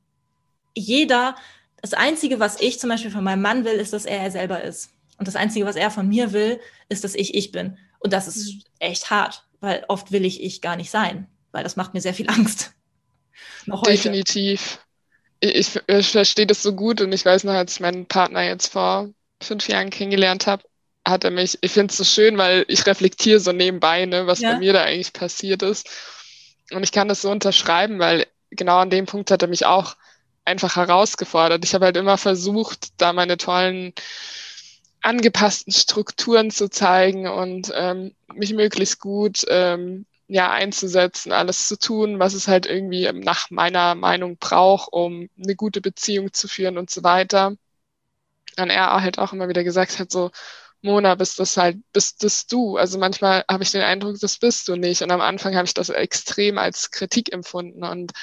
[0.76, 1.36] jeder,
[1.82, 4.62] das Einzige, was ich zum Beispiel von meinem Mann will, ist, dass er er selber
[4.64, 4.90] ist.
[5.18, 7.78] Und das Einzige, was er von mir will, ist, dass ich ich bin.
[8.00, 8.62] Und das ist mhm.
[8.80, 12.14] echt hart, weil oft will ich ich gar nicht sein weil das macht mir sehr
[12.14, 12.74] viel Angst.
[13.88, 14.80] Definitiv.
[15.40, 18.68] Ich, ich, verstehe das so gut und ich weiß noch, als ich meinen Partner jetzt
[18.68, 19.10] vor
[19.42, 20.64] fünf Jahren kennengelernt habe,
[21.08, 24.42] hat er mich, ich finde es so schön, weil ich reflektiere so nebenbei, ne, was
[24.42, 24.52] ja.
[24.52, 25.90] bei mir da eigentlich passiert ist.
[26.72, 29.96] Und ich kann das so unterschreiben, weil genau an dem Punkt hat er mich auch
[30.44, 31.64] einfach herausgefordert.
[31.64, 33.94] Ich habe halt immer versucht, da meine tollen
[35.02, 42.20] angepassten Strukturen zu zeigen und ähm, mich möglichst gut ähm, ja, einzusetzen, alles zu tun,
[42.20, 46.90] was es halt irgendwie nach meiner Meinung braucht, um eine gute Beziehung zu führen und
[46.90, 47.56] so weiter.
[48.58, 50.32] Und er halt auch immer wieder gesagt hat, so,
[50.82, 52.78] Mona, bist das halt, bist das du.
[52.78, 55.02] Also manchmal habe ich den Eindruck, das bist du nicht.
[55.02, 57.84] Und am Anfang habe ich das extrem als Kritik empfunden.
[57.84, 58.14] Und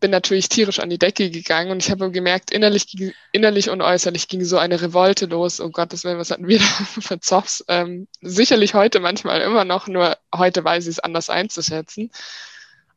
[0.00, 2.86] bin natürlich tierisch an die Decke gegangen und ich habe gemerkt, innerlich,
[3.32, 5.60] innerlich und äußerlich ging so eine Revolte los.
[5.60, 6.64] Oh Gott, das Willen, was hatten wir da
[7.00, 7.64] für Zoffs?
[7.68, 12.10] Ähm, sicherlich heute manchmal immer noch, nur heute weiß ich es anders einzuschätzen.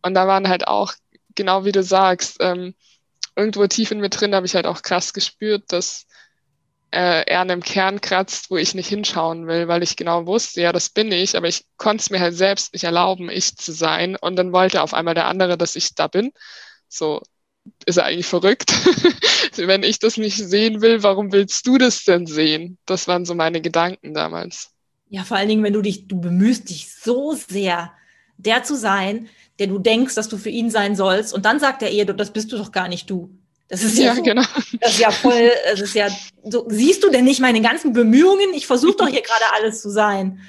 [0.01, 0.93] Und da waren halt auch,
[1.35, 2.75] genau wie du sagst, ähm,
[3.35, 6.07] irgendwo tief in mir drin habe ich halt auch krass gespürt, dass
[6.91, 10.61] äh, er an einem Kern kratzt, wo ich nicht hinschauen will, weil ich genau wusste,
[10.61, 13.71] ja, das bin ich, aber ich konnte es mir halt selbst nicht erlauben, ich zu
[13.71, 14.17] sein.
[14.17, 16.31] Und dann wollte auf einmal der andere, dass ich da bin.
[16.91, 17.21] So,
[17.85, 18.71] ist er eigentlich verrückt?
[19.55, 22.77] Wenn ich das nicht sehen will, warum willst du das denn sehen?
[22.85, 24.71] Das waren so meine Gedanken damals.
[25.09, 27.91] Ja, vor allen Dingen, wenn du dich, du bemühst dich so sehr,
[28.37, 29.27] der zu sein,
[29.59, 32.31] der du denkst, dass du für ihn sein sollst, und dann sagt er ihr, das
[32.31, 33.29] bist du doch gar nicht du.
[33.67, 34.43] Das ist ja, ja genau.
[34.79, 36.07] Das ist ja voll, das ist ja,
[36.45, 38.53] so, siehst du denn nicht meine ganzen Bemühungen?
[38.53, 40.39] Ich versuche doch hier gerade alles zu sein.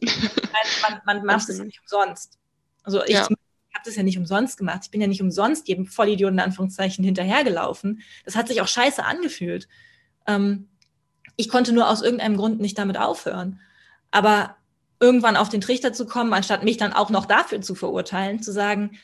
[0.02, 0.10] Man,
[0.82, 2.38] man, man macht es nicht umsonst.
[2.82, 3.26] Also ich ja
[3.76, 4.80] habe das ja nicht umsonst gemacht.
[4.84, 8.00] Ich bin ja nicht umsonst jedem Vollidioten in Anführungszeichen hinterhergelaufen.
[8.24, 9.68] Das hat sich auch scheiße angefühlt.
[10.26, 10.68] Ähm,
[11.36, 13.60] ich konnte nur aus irgendeinem Grund nicht damit aufhören.
[14.10, 14.56] Aber
[14.98, 18.50] irgendwann auf den Trichter zu kommen, anstatt mich dann auch noch dafür zu verurteilen, zu
[18.50, 18.98] sagen,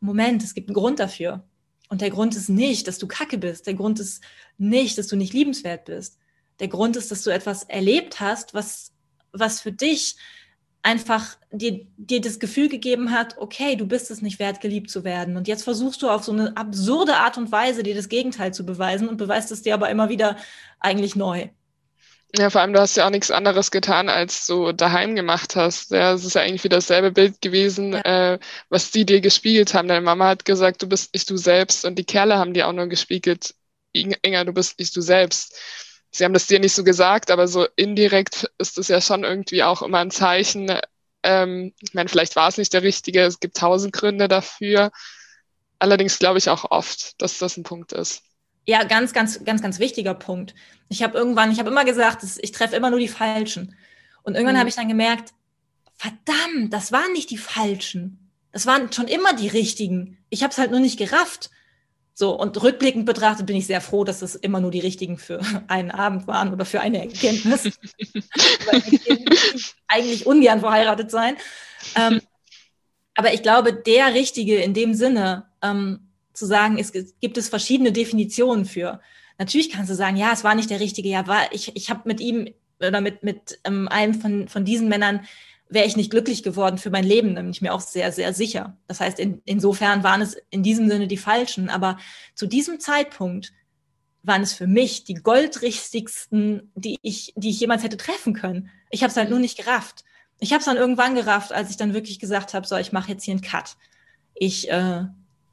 [0.00, 1.44] Moment, es gibt einen Grund dafür.
[1.88, 3.68] Und der Grund ist nicht, dass du kacke bist.
[3.68, 4.22] Der Grund ist
[4.58, 6.18] nicht, dass du nicht liebenswert bist.
[6.58, 8.92] Der Grund ist, dass du etwas erlebt hast, was,
[9.32, 10.16] was für dich
[10.82, 15.04] einfach dir, dir das Gefühl gegeben hat, okay, du bist es nicht wert, geliebt zu
[15.04, 15.36] werden.
[15.36, 18.64] Und jetzt versuchst du auf so eine absurde Art und Weise, dir das Gegenteil zu
[18.64, 20.36] beweisen und beweist es dir aber immer wieder
[20.78, 21.48] eigentlich neu.
[22.36, 25.90] Ja, vor allem, du hast ja auch nichts anderes getan, als du daheim gemacht hast.
[25.90, 28.34] Ja, es ist ja eigentlich wieder dasselbe Bild gewesen, ja.
[28.34, 28.38] äh,
[28.68, 29.88] was die dir gespiegelt haben.
[29.88, 32.72] Deine Mama hat gesagt, du bist nicht du selbst und die Kerle haben dir auch
[32.72, 33.54] nur gespiegelt,
[33.92, 35.58] Inga, du bist nicht du selbst
[36.10, 39.62] sie haben das dir nicht so gesagt, aber so indirekt ist es ja schon irgendwie
[39.62, 40.72] auch immer ein Zeichen.
[41.22, 44.90] Ähm, ich meine, vielleicht war es nicht der richtige, es gibt tausend Gründe dafür.
[45.78, 48.22] Allerdings glaube ich auch oft, dass das ein Punkt ist.
[48.66, 50.54] Ja, ganz, ganz, ganz, ganz wichtiger Punkt.
[50.88, 53.74] Ich habe irgendwann, ich habe immer gesagt, ich treffe immer nur die Falschen.
[54.22, 54.60] Und irgendwann mhm.
[54.60, 55.32] habe ich dann gemerkt,
[55.96, 58.30] verdammt, das waren nicht die Falschen.
[58.52, 60.18] Das waren schon immer die richtigen.
[60.28, 61.50] Ich habe es halt nur nicht gerafft.
[62.20, 65.40] So, und rückblickend betrachtet bin ich sehr froh, dass es immer nur die richtigen für
[65.68, 67.64] einen Abend waren oder für eine Erkenntnis.
[68.70, 71.38] Weil ich eigentlich ungern verheiratet sein.
[71.96, 72.20] Ähm,
[73.14, 77.90] aber ich glaube, der Richtige in dem Sinne, ähm, zu sagen, es gibt es verschiedene
[77.90, 79.00] Definitionen für.
[79.38, 82.02] Natürlich kannst du sagen, ja, es war nicht der Richtige, ja, war, ich, ich habe
[82.04, 85.20] mit ihm oder mit, mit ähm, einem von, von diesen Männern
[85.70, 88.34] wäre ich nicht glücklich geworden für mein Leben, da bin ich mir auch sehr, sehr
[88.34, 88.76] sicher.
[88.88, 91.70] Das heißt, in, insofern waren es in diesem Sinne die Falschen.
[91.70, 91.96] Aber
[92.34, 93.52] zu diesem Zeitpunkt
[94.22, 98.68] waren es für mich die goldrichtigsten, die ich, die ich jemals hätte treffen können.
[98.90, 100.04] Ich habe es halt nur nicht gerafft.
[100.40, 103.12] Ich habe es dann irgendwann gerafft, als ich dann wirklich gesagt habe, so, ich mache
[103.12, 103.76] jetzt hier einen Cut.
[104.34, 105.04] Ich, äh,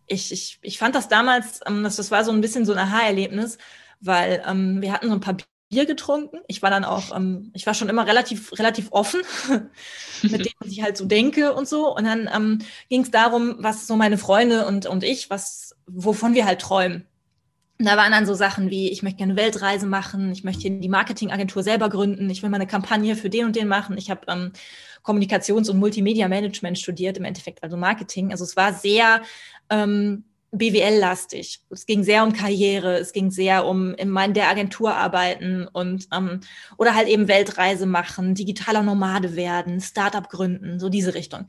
[0.08, 2.80] ich, ich, ich fand das damals, ähm, das, das war so ein bisschen so ein
[2.80, 3.58] Aha-Erlebnis,
[4.00, 5.38] weil ähm, wir hatten so ein paar
[5.70, 6.40] Bier getrunken.
[6.48, 9.22] Ich war dann auch, ähm, ich war schon immer relativ, relativ offen
[10.24, 11.96] mit dem, was ich halt so denke und so.
[11.96, 16.34] Und dann ähm, ging es darum, was so meine Freunde und, und ich, was, wovon
[16.34, 17.06] wir halt träumen.
[17.80, 20.70] Und da waren dann so Sachen wie, ich möchte gerne eine Weltreise machen, ich möchte
[20.72, 23.98] die Marketingagentur selber gründen, ich will mal eine Kampagne für den und den machen.
[24.00, 24.52] Ich habe ähm,
[25.04, 28.32] Kommunikations- und Multimedia-Management studiert, im Endeffekt also Marketing.
[28.32, 29.22] Also es war sehr
[29.70, 31.62] ähm, BWL-lastig.
[31.70, 36.40] Es ging sehr um Karriere, es ging sehr um in der Agentur arbeiten und ähm,
[36.78, 41.48] oder halt eben Weltreise machen, digitaler Nomade werden, Startup gründen, so diese Richtung.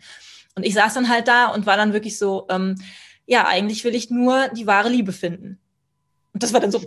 [0.55, 2.75] Und ich saß dann halt da und war dann wirklich so, ähm,
[3.27, 5.59] ja, eigentlich will ich nur die wahre Liebe finden.
[6.33, 6.81] Und das war dann so,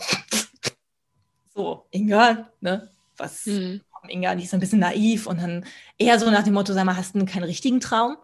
[1.56, 3.82] so, Inga, ne, was, mhm.
[4.08, 5.66] Inga, die ist ein bisschen naiv und dann
[5.98, 8.18] eher so nach dem Motto, sag mal, hast du keinen richtigen Traum?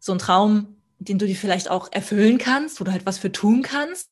[0.00, 3.32] So ein Traum, den du dir vielleicht auch erfüllen kannst, wo du halt was für
[3.32, 4.10] tun kannst.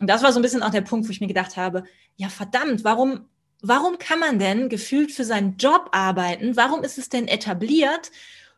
[0.00, 1.84] Und das war so ein bisschen auch der Punkt, wo ich mir gedacht habe,
[2.16, 3.28] ja verdammt, warum,
[3.60, 6.56] warum kann man denn gefühlt für seinen Job arbeiten?
[6.56, 8.10] Warum ist es denn etabliert,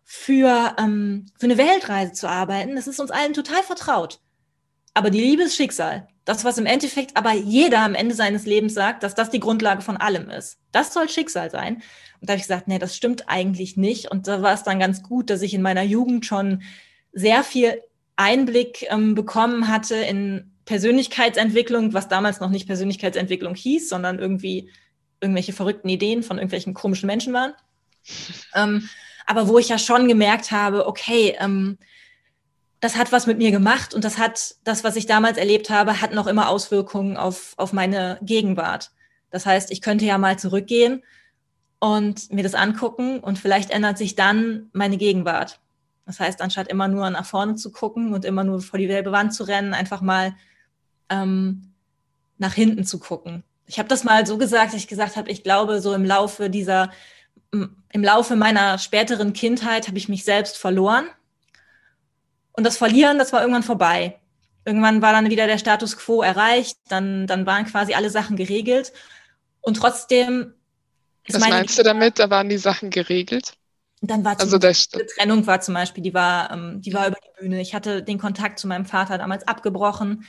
[0.04, 2.76] für, ähm, für eine Weltreise zu arbeiten?
[2.76, 4.20] Das ist uns allen total vertraut.
[4.94, 6.08] Aber die Liebe ist Schicksal.
[6.24, 9.82] Das, was im Endeffekt aber jeder am Ende seines Lebens sagt, dass das die Grundlage
[9.82, 10.58] von allem ist.
[10.72, 11.82] Das soll Schicksal sein.
[12.20, 14.10] Und da habe ich gesagt, nee, das stimmt eigentlich nicht.
[14.10, 16.62] Und da war es dann ganz gut, dass ich in meiner Jugend schon
[17.14, 17.80] sehr viel
[18.16, 24.70] Einblick ähm, bekommen hatte in Persönlichkeitsentwicklung, was damals noch nicht Persönlichkeitsentwicklung hieß, sondern irgendwie
[25.20, 27.52] irgendwelche verrückten Ideen von irgendwelchen komischen Menschen waren.
[28.54, 28.88] ähm,
[29.26, 31.78] aber wo ich ja schon gemerkt habe, okay, ähm,
[32.80, 36.02] das hat was mit mir gemacht und das hat, das, was ich damals erlebt habe,
[36.02, 38.90] hat noch immer Auswirkungen auf, auf meine Gegenwart.
[39.30, 41.02] Das heißt, ich könnte ja mal zurückgehen
[41.78, 45.60] und mir das angucken und vielleicht ändert sich dann meine Gegenwart.
[46.06, 49.12] Das heißt, anstatt immer nur nach vorne zu gucken und immer nur vor die gelbe
[49.12, 50.34] Wand zu rennen, einfach mal
[51.08, 51.72] ähm,
[52.38, 53.42] nach hinten zu gucken.
[53.66, 56.50] Ich habe das mal so gesagt, dass ich gesagt habe, ich glaube, so im Laufe
[56.50, 56.90] dieser,
[57.52, 61.06] im Laufe meiner späteren Kindheit habe ich mich selbst verloren.
[62.52, 64.20] Und das Verlieren, das war irgendwann vorbei.
[64.66, 68.92] Irgendwann war dann wieder der Status quo erreicht, dann, dann waren quasi alle Sachen geregelt.
[69.60, 70.54] Und trotzdem
[71.28, 72.18] Was meinst du damit?
[72.18, 73.54] Da waren die Sachen geregelt?
[74.10, 77.40] Dann war also die Trennung war zum Beispiel, die war, ähm, die war über die
[77.40, 77.60] Bühne.
[77.60, 80.24] Ich hatte den Kontakt zu meinem Vater damals abgebrochen.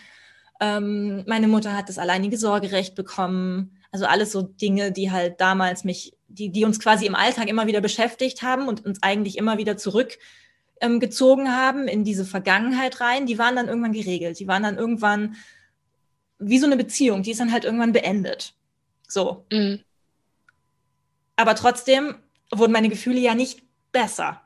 [0.59, 3.77] Ähm, meine Mutter hat das alleinige Sorgerecht bekommen.
[3.91, 7.67] Also alles so Dinge, die halt damals mich, die, die uns quasi im Alltag immer
[7.67, 13.25] wieder beschäftigt haben und uns eigentlich immer wieder zurückgezogen ähm, haben in diese Vergangenheit rein,
[13.25, 14.39] die waren dann irgendwann geregelt.
[14.39, 15.35] Die waren dann irgendwann
[16.39, 18.53] wie so eine Beziehung, die ist dann halt irgendwann beendet.
[19.07, 19.45] So.
[19.51, 19.79] Mhm.
[21.35, 22.15] Aber trotzdem
[22.51, 23.64] wurden meine Gefühle ja nicht
[23.95, 24.41] besser.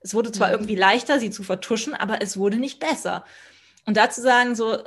[0.00, 0.54] Es wurde zwar mhm.
[0.54, 3.24] irgendwie leichter, sie zu vertuschen, aber es wurde nicht besser.
[3.86, 4.82] Und dazu sagen, so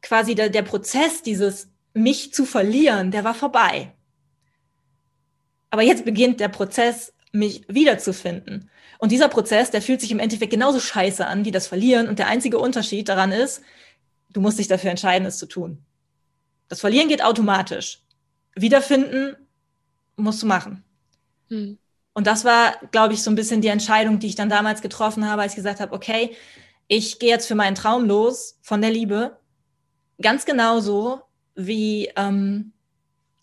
[0.00, 3.92] quasi der, der Prozess, dieses mich zu verlieren, der war vorbei.
[5.68, 8.70] Aber jetzt beginnt der Prozess, mich wiederzufinden.
[8.98, 12.08] Und dieser Prozess, der fühlt sich im Endeffekt genauso scheiße an wie das Verlieren.
[12.08, 13.60] Und der einzige Unterschied daran ist,
[14.30, 15.84] du musst dich dafür entscheiden, es zu tun.
[16.68, 18.02] Das Verlieren geht automatisch.
[18.54, 19.36] Wiederfinden
[20.16, 20.84] musst du machen.
[21.48, 21.78] Hm.
[22.14, 25.28] Und das war, glaube ich, so ein bisschen die Entscheidung, die ich dann damals getroffen
[25.28, 26.34] habe, als ich gesagt habe, okay,
[26.86, 29.36] ich gehe jetzt für meinen Traum los von der Liebe.
[30.22, 31.22] Ganz genauso
[31.56, 32.72] wie ähm,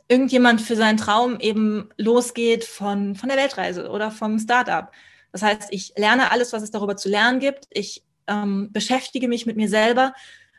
[0.08, 4.92] irgendjemand für seinen Traum eben losgeht von, von der Weltreise oder vom Startup.
[5.32, 7.68] Das heißt, ich lerne alles, was es darüber zu lernen gibt.
[7.72, 10.14] Ich ähm, beschäftige mich mit mir selber.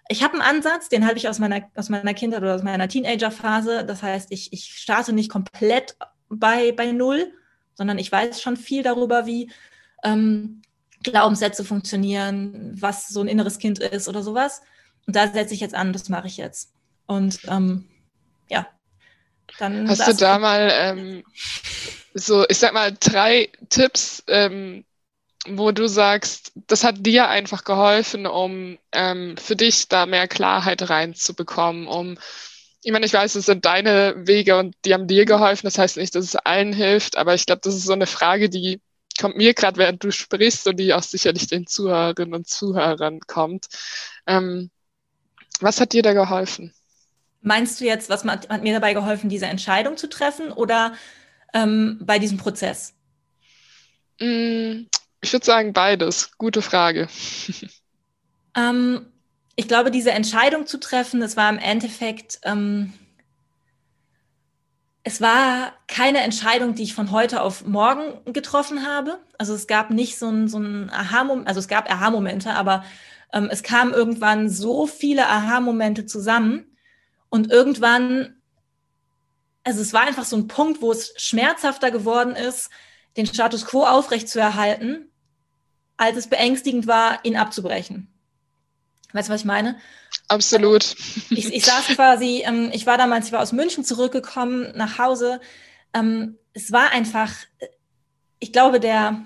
[0.08, 2.88] Ich habe einen Ansatz, den habe ich aus meiner, aus meiner Kindheit oder aus meiner
[2.88, 3.84] Teenagerphase.
[3.84, 5.96] Das heißt, ich, ich starte nicht komplett
[6.28, 7.32] bei, bei Null,
[7.82, 9.50] sondern ich weiß schon viel darüber, wie
[10.04, 10.62] ähm,
[11.02, 14.62] Glaubenssätze funktionieren, was so ein inneres Kind ist oder sowas.
[15.04, 16.72] Und da setze ich jetzt an, das mache ich jetzt.
[17.06, 17.88] Und ähm,
[18.48, 18.68] ja,
[19.58, 19.88] dann.
[19.88, 21.24] Hast du da mal ähm,
[22.14, 24.84] so, ich sag mal, drei Tipps, ähm,
[25.48, 30.88] wo du sagst, das hat dir einfach geholfen, um ähm, für dich da mehr Klarheit
[30.88, 32.16] reinzubekommen, um
[32.82, 35.66] ich meine, ich weiß, es sind deine Wege und die haben dir geholfen.
[35.66, 38.50] Das heißt nicht, dass es allen hilft, aber ich glaube, das ist so eine Frage,
[38.50, 38.80] die
[39.20, 43.66] kommt mir gerade, während du sprichst und die auch sicherlich den Zuhörerinnen und Zuhörern kommt.
[44.26, 44.70] Ähm,
[45.60, 46.74] was hat dir da geholfen?
[47.40, 50.94] Meinst du jetzt, was hat, hat mir dabei geholfen, diese Entscheidung zu treffen oder
[51.54, 52.94] ähm, bei diesem Prozess?
[54.20, 54.86] Mm,
[55.20, 56.36] ich würde sagen beides.
[56.38, 57.08] Gute Frage.
[58.54, 59.11] Ähm,
[59.56, 62.92] ich glaube, diese Entscheidung zu treffen, das war im Endeffekt, ähm,
[65.04, 69.18] es war keine Entscheidung, die ich von heute auf morgen getroffen habe.
[69.36, 72.84] Also es gab nicht so ein, so ein Aha-Moment, also es gab Aha-Momente, aber
[73.32, 76.76] ähm, es kamen irgendwann so viele Aha-Momente zusammen
[77.28, 78.36] und irgendwann,
[79.64, 82.70] also es war einfach so ein Punkt, wo es schmerzhafter geworden ist,
[83.16, 85.10] den Status quo aufrechtzuerhalten,
[85.96, 88.11] als es beängstigend war, ihn abzubrechen.
[89.12, 89.76] Weißt du, was ich meine?
[90.28, 90.94] Absolut.
[91.30, 95.40] Ich, ich saß quasi, ähm, ich war damals, ich war aus München zurückgekommen nach Hause.
[95.94, 97.32] Ähm, es war einfach,
[98.38, 99.22] ich glaube, der,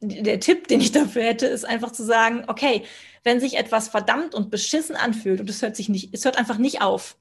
[0.00, 2.84] der Tipp, den ich dafür hätte, ist einfach zu sagen, okay,
[3.24, 6.58] wenn sich etwas verdammt und beschissen anfühlt und es hört sich nicht, es hört einfach
[6.58, 7.16] nicht auf,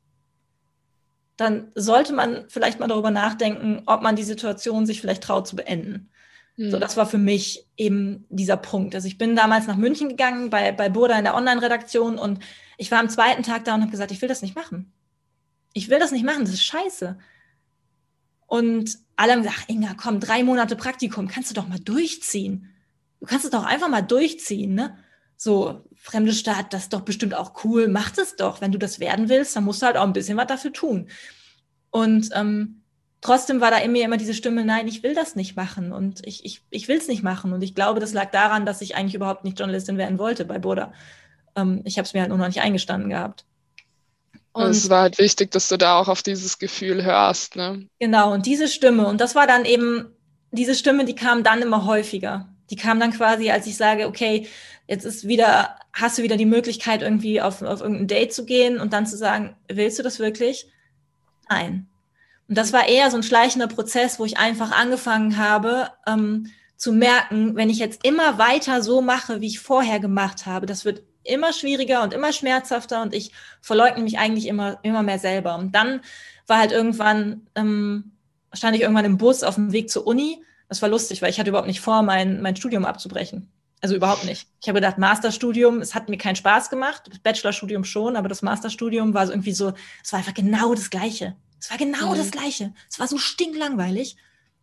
[1.37, 5.55] dann sollte man vielleicht mal darüber nachdenken, ob man die Situation sich vielleicht traut zu
[5.55, 6.09] beenden.
[6.57, 6.71] Mhm.
[6.71, 8.95] So, das war für mich eben dieser Punkt.
[8.95, 12.39] Also ich bin damals nach München gegangen bei, bei Burda in der Online-Redaktion und
[12.77, 14.91] ich war am zweiten Tag da und habe gesagt, ich will das nicht machen.
[15.73, 17.17] Ich will das nicht machen, das ist scheiße.
[18.47, 22.69] Und alle haben gesagt, Inga, komm, drei Monate Praktikum, kannst du doch mal durchziehen.
[23.19, 24.97] Du kannst es doch einfach mal durchziehen, ne?
[25.37, 28.61] So, fremde Stadt, das ist doch bestimmt auch cool, mach es doch.
[28.61, 31.09] Wenn du das werden willst, dann musst du halt auch ein bisschen was dafür tun.
[31.89, 32.83] Und ähm,
[33.25, 36.25] trotzdem war da in mir immer diese Stimme, nein, ich will das nicht machen und
[36.25, 37.53] ich, ich, ich will es nicht machen.
[37.53, 40.59] Und ich glaube, das lag daran, dass ich eigentlich überhaupt nicht Journalistin werden wollte bei
[40.59, 40.93] Burda.
[41.55, 43.45] Ähm, ich habe es mir halt nur noch nicht eingestanden gehabt.
[44.53, 47.55] Und es war halt wichtig, dass du da auch auf dieses Gefühl hörst.
[47.55, 47.87] Ne?
[47.99, 50.05] Genau, und diese Stimme, und das war dann eben,
[50.51, 52.47] diese Stimme, die kam dann immer häufiger.
[52.69, 54.47] Die kam dann quasi, als ich sage, okay,
[54.87, 58.79] jetzt ist wieder, hast du wieder die Möglichkeit, irgendwie auf, auf irgendein Date zu gehen
[58.79, 60.67] und dann zu sagen, willst du das wirklich?
[61.49, 61.87] Nein.
[62.47, 66.93] Und das war eher so ein schleichender Prozess, wo ich einfach angefangen habe ähm, zu
[66.93, 71.03] merken, wenn ich jetzt immer weiter so mache, wie ich vorher gemacht habe, das wird
[71.23, 73.31] immer schwieriger und immer schmerzhafter und ich
[73.61, 75.57] verleugne mich eigentlich immer, immer mehr selber.
[75.57, 76.01] Und dann
[76.47, 78.11] war halt irgendwann, ähm,
[78.53, 80.43] stand ich irgendwann im Bus auf dem Weg zur Uni.
[80.69, 83.51] Das war lustig, weil ich hatte überhaupt nicht vor, mein, mein Studium abzubrechen.
[83.81, 84.47] Also überhaupt nicht.
[84.61, 88.41] Ich habe gedacht, Masterstudium, es hat mir keinen Spaß gemacht, das Bachelorstudium schon, aber das
[88.41, 89.73] Masterstudium war so irgendwie so,
[90.03, 91.35] es war einfach genau das Gleiche.
[91.65, 92.17] Es war genau mhm.
[92.17, 92.73] das Gleiche.
[92.89, 94.17] Es war so stinklangweilig.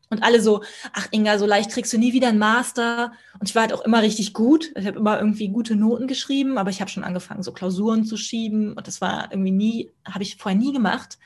[0.09, 3.13] Und alle so, ach Inga, so leicht kriegst du nie wieder einen Master.
[3.41, 4.71] Und ich war halt auch immer richtig gut.
[4.77, 8.17] Ich habe immer irgendwie gute Noten geschrieben, aber ich habe schon angefangen, so Klausuren zu
[8.17, 8.75] schieben.
[8.75, 11.19] Und das war irgendwie nie, habe ich vorher nie gemacht.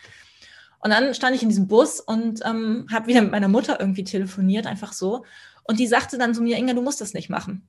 [0.78, 4.04] Und dann stand ich in diesem Bus und ähm, habe wieder mit meiner Mutter irgendwie
[4.04, 5.24] telefoniert, einfach so.
[5.64, 7.66] Und die sagte dann zu mir, Inga, du musst das nicht machen.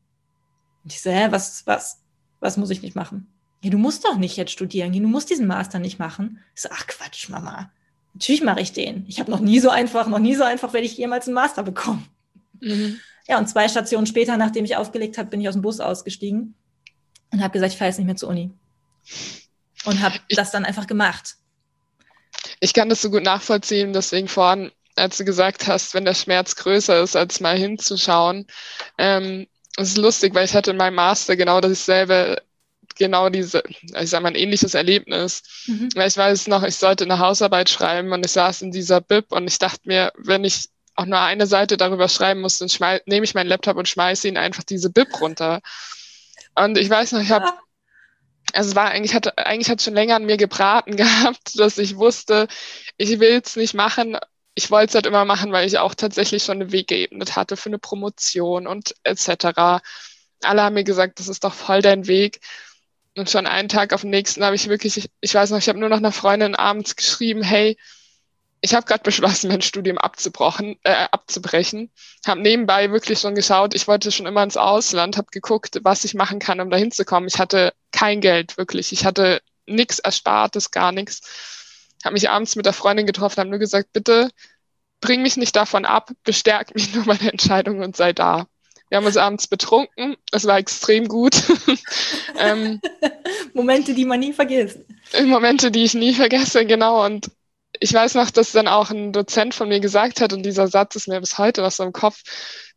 [0.83, 2.03] Und ich so, hä, was, was,
[2.39, 3.27] was muss ich nicht machen?
[3.63, 6.39] Ja, du musst doch nicht jetzt studieren, du musst diesen Master nicht machen.
[6.55, 7.71] Ich so, ach Quatsch, Mama.
[8.17, 9.05] Natürlich mache ich den.
[9.07, 11.61] Ich habe noch nie so einfach, noch nie so einfach werde ich jemals einen Master
[11.61, 12.07] bekommen.
[12.59, 12.99] Mhm.
[13.27, 16.55] Ja, und zwei Stationen später, nachdem ich aufgelegt habe, bin ich aus dem Bus ausgestiegen
[17.31, 18.49] und habe gesagt, ich fahre jetzt nicht mehr zur Uni.
[19.85, 21.35] Und habe das dann einfach gemacht.
[22.59, 26.55] Ich kann das so gut nachvollziehen, deswegen vorhin, als du gesagt hast, wenn der Schmerz
[26.55, 28.47] größer ist, als mal hinzuschauen,
[28.97, 29.45] ähm,
[29.77, 32.41] es ist lustig, weil ich hatte in meinem Master genau dasselbe
[32.97, 35.43] genau diese, ich sag mal, ein ähnliches Erlebnis.
[35.67, 35.89] Mhm.
[35.95, 39.31] Weil ich weiß noch, ich sollte eine Hausarbeit schreiben und ich saß in dieser Bib
[39.31, 42.69] und ich dachte mir, wenn ich auch nur eine Seite darüber schreiben muss, dann
[43.05, 45.61] nehme ich meinen Laptop und schmeiße ihn einfach diese Bib runter.
[46.55, 47.45] Und ich weiß noch, ich habe,
[48.53, 51.97] also es war eigentlich, hatte, eigentlich hat schon länger an mir gebraten gehabt, dass ich
[51.97, 52.47] wusste,
[52.97, 54.17] ich will es nicht machen.
[54.55, 57.57] Ich wollte es halt immer machen, weil ich auch tatsächlich schon einen Weg geebnet hatte
[57.57, 59.83] für eine Promotion und etc.
[60.41, 62.39] Alle haben mir gesagt, das ist doch voll dein Weg.
[63.17, 65.69] Und schon einen Tag auf den nächsten habe ich wirklich, ich, ich weiß noch, ich
[65.69, 67.77] habe nur noch einer Freundin abends geschrieben, hey,
[68.61, 71.91] ich habe gerade beschlossen, mein Studium abzubrochen, äh, abzubrechen.
[72.25, 76.13] Habe nebenbei wirklich schon geschaut, ich wollte schon immer ins Ausland, habe geguckt, was ich
[76.13, 77.27] machen kann, um da hinzukommen.
[77.27, 78.91] Ich hatte kein Geld, wirklich.
[78.91, 81.21] Ich hatte nichts Erspartes, gar nichts.
[82.03, 84.29] Habe mich abends mit der Freundin getroffen, habe nur gesagt, bitte
[85.01, 88.47] bring mich nicht davon ab, bestärk mich nur meine Entscheidung und sei da.
[88.89, 90.15] Wir haben uns abends betrunken.
[90.31, 91.43] Es war extrem gut.
[92.39, 92.79] ähm,
[93.53, 94.79] Momente, die man nie vergisst.
[95.25, 97.05] Momente, die ich nie vergesse, genau.
[97.05, 97.29] Und
[97.79, 100.95] ich weiß noch, dass dann auch ein Dozent von mir gesagt hat, und dieser Satz
[100.95, 102.23] ist mir bis heute noch so im Kopf,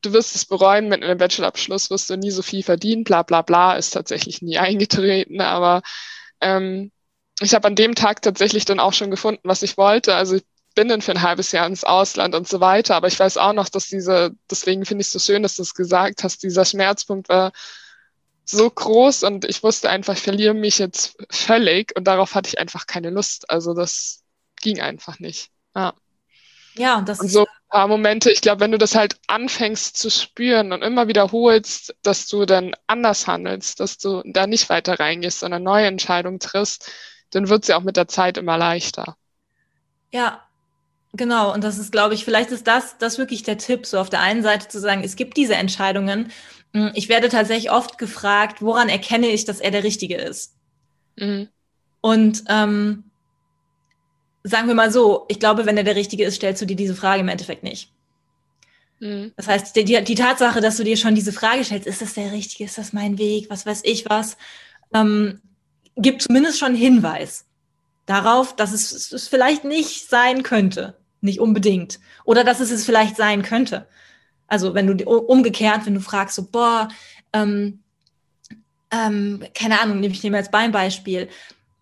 [0.03, 3.43] du wirst es bereuen, mit einem Bachelorabschluss wirst du nie so viel verdienen, bla bla
[3.43, 5.83] bla, ist tatsächlich nie eingetreten, aber
[6.41, 6.91] ähm,
[7.41, 10.15] ich habe an dem Tag tatsächlich dann auch schon gefunden, was ich wollte.
[10.15, 10.39] Also
[10.75, 12.97] bin dann für ein halbes Jahr ins Ausland und so weiter.
[12.97, 15.63] Aber ich weiß auch noch, dass diese, deswegen finde ich es so schön, dass du
[15.63, 17.53] es gesagt hast, dieser Schmerzpunkt war
[18.45, 22.59] so groß und ich wusste einfach, ich verliere mich jetzt völlig und darauf hatte ich
[22.59, 23.51] einfach keine Lust.
[23.51, 24.23] Also das
[24.61, 25.51] ging einfach nicht.
[25.75, 25.95] Ja.
[26.75, 28.31] Ja, und das und so, paar Momente.
[28.31, 32.75] Ich glaube, wenn du das halt anfängst zu spüren und immer wiederholst, dass du dann
[32.87, 36.91] anders handelst, dass du da nicht weiter reingehst, sondern neue Entscheidungen triffst,
[37.31, 39.17] dann wird sie auch mit der Zeit immer leichter.
[40.13, 40.45] Ja,
[41.13, 41.53] genau.
[41.53, 44.21] Und das ist, glaube ich, vielleicht ist das, das wirklich der Tipp, so auf der
[44.21, 46.31] einen Seite zu sagen, es gibt diese Entscheidungen.
[46.75, 50.55] Hm, ich werde tatsächlich oft gefragt, woran erkenne ich, dass er der Richtige ist?
[51.17, 51.49] Mhm.
[52.01, 53.05] Und ähm,
[54.43, 56.95] sagen wir mal so, ich glaube, wenn er der Richtige ist, stellst du dir diese
[56.95, 57.93] Frage im Endeffekt nicht.
[59.01, 59.33] Mhm.
[59.37, 62.33] Das heißt, die, die, Tatsache, dass du dir schon diese Frage stellst, ist das der
[62.33, 64.37] Richtige, ist das mein Weg, was weiß ich was,
[64.95, 65.41] ähm,
[65.97, 67.47] gibt zumindest schon einen Hinweis
[68.07, 70.97] darauf, dass es, es vielleicht nicht sein könnte.
[71.21, 72.01] Nicht unbedingt.
[72.25, 73.87] Oder dass es es vielleicht sein könnte.
[74.47, 76.89] Also wenn du umgekehrt, wenn du fragst, so, boah,
[77.33, 77.81] ähm,
[78.91, 81.29] ähm, keine Ahnung, nehme ich nehme als Beispiel,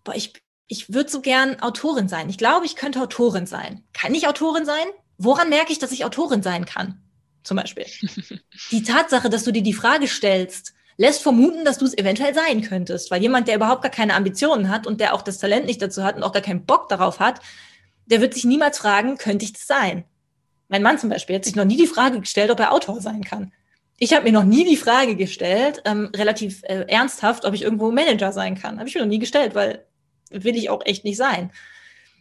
[0.04, 0.34] boah, ich,
[0.66, 2.28] ich würde so gern Autorin sein.
[2.28, 3.84] Ich glaube, ich könnte Autorin sein.
[3.92, 4.86] Kann ich Autorin sein?
[5.16, 7.00] Woran merke ich, dass ich Autorin sein kann?
[7.42, 7.86] Zum Beispiel.
[8.70, 12.60] die Tatsache, dass du dir die Frage stellst, lässt vermuten, dass du es eventuell sein
[12.60, 13.10] könntest.
[13.10, 16.04] Weil jemand, der überhaupt gar keine Ambitionen hat und der auch das Talent nicht dazu
[16.04, 17.40] hat und auch gar keinen Bock darauf hat,
[18.10, 20.04] der wird sich niemals fragen, könnte ich das sein?
[20.68, 23.24] Mein Mann zum Beispiel hat sich noch nie die Frage gestellt, ob er Autor sein
[23.24, 23.52] kann.
[23.98, 27.90] Ich habe mir noch nie die Frage gestellt, ähm, relativ äh, ernsthaft, ob ich irgendwo
[27.90, 28.78] Manager sein kann.
[28.78, 29.84] Habe ich mir noch nie gestellt, weil
[30.30, 31.50] will ich auch echt nicht sein.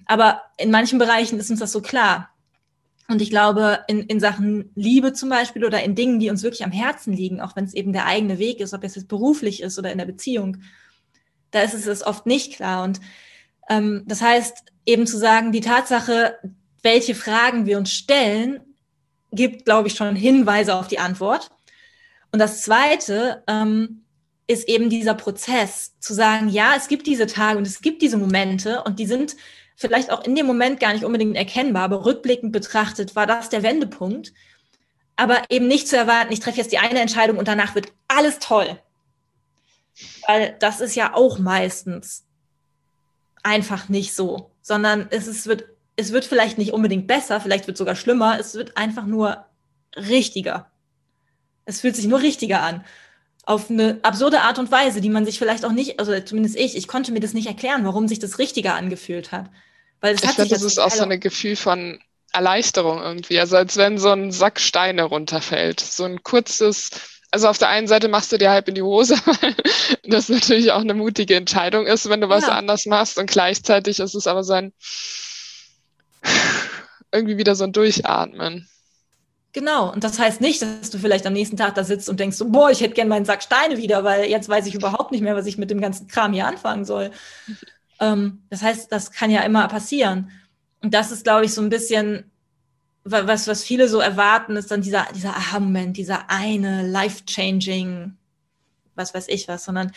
[0.05, 2.29] Aber in manchen Bereichen ist uns das so klar.
[3.09, 6.63] Und ich glaube, in, in Sachen Liebe zum Beispiel oder in Dingen, die uns wirklich
[6.63, 9.61] am Herzen liegen, auch wenn es eben der eigene Weg ist, ob es jetzt beruflich
[9.61, 10.57] ist oder in der Beziehung,
[11.51, 12.83] da ist es oft nicht klar.
[12.83, 12.99] Und
[13.69, 16.37] ähm, das heißt, eben zu sagen, die Tatsache,
[16.83, 18.61] welche Fragen wir uns stellen,
[19.31, 21.49] gibt, glaube ich, schon Hinweise auf die Antwort.
[22.31, 24.03] Und das Zweite, ähm,
[24.47, 28.17] ist eben dieser Prozess zu sagen, ja, es gibt diese Tage und es gibt diese
[28.17, 29.35] Momente und die sind
[29.75, 33.61] vielleicht auch in dem Moment gar nicht unbedingt erkennbar, aber rückblickend betrachtet war das der
[33.61, 34.33] Wendepunkt.
[35.17, 38.39] Aber eben nicht zu erwarten, ich treffe jetzt die eine Entscheidung und danach wird alles
[38.39, 38.79] toll.
[40.27, 42.25] Weil das ist ja auch meistens
[43.47, 47.75] einfach nicht so, sondern es, ist, wird, es wird vielleicht nicht unbedingt besser, vielleicht wird
[47.75, 49.45] es sogar schlimmer, es wird einfach nur
[49.95, 50.69] richtiger.
[51.65, 52.83] Es fühlt sich nur richtiger an
[53.47, 56.75] auf eine absurde Art und Weise, die man sich vielleicht auch nicht, also zumindest ich,
[56.75, 59.49] ich konnte mir das nicht erklären, warum sich das richtiger angefühlt hat.
[60.01, 61.97] Weil es ich finde, das ist auch so ein Gefühl von
[62.33, 65.79] Erleichterung irgendwie, also als wenn so ein Sack Steine runterfällt.
[65.79, 66.89] So ein kurzes,
[67.31, 69.55] also auf der einen Seite machst du dir halb in die Hose, weil
[70.03, 72.53] das natürlich auch eine mutige Entscheidung ist, wenn du was ja.
[72.53, 74.73] anders machst und gleichzeitig ist es aber so ein
[77.11, 78.67] irgendwie wieder so ein Durchatmen.
[79.53, 79.91] Genau.
[79.91, 82.49] Und das heißt nicht, dass du vielleicht am nächsten Tag da sitzt und denkst so,
[82.49, 85.35] boah, ich hätte gern meinen Sack Steine wieder, weil jetzt weiß ich überhaupt nicht mehr,
[85.35, 87.11] was ich mit dem ganzen Kram hier anfangen soll.
[87.99, 90.31] ähm, das heißt, das kann ja immer passieren.
[90.83, 92.29] Und das ist, glaube ich, so ein bisschen,
[93.11, 98.17] was, was viele so erwarten, ist dann dieser, dieser Aha-Moment, dieser eine life-changing,
[98.95, 99.91] was weiß ich was, sondern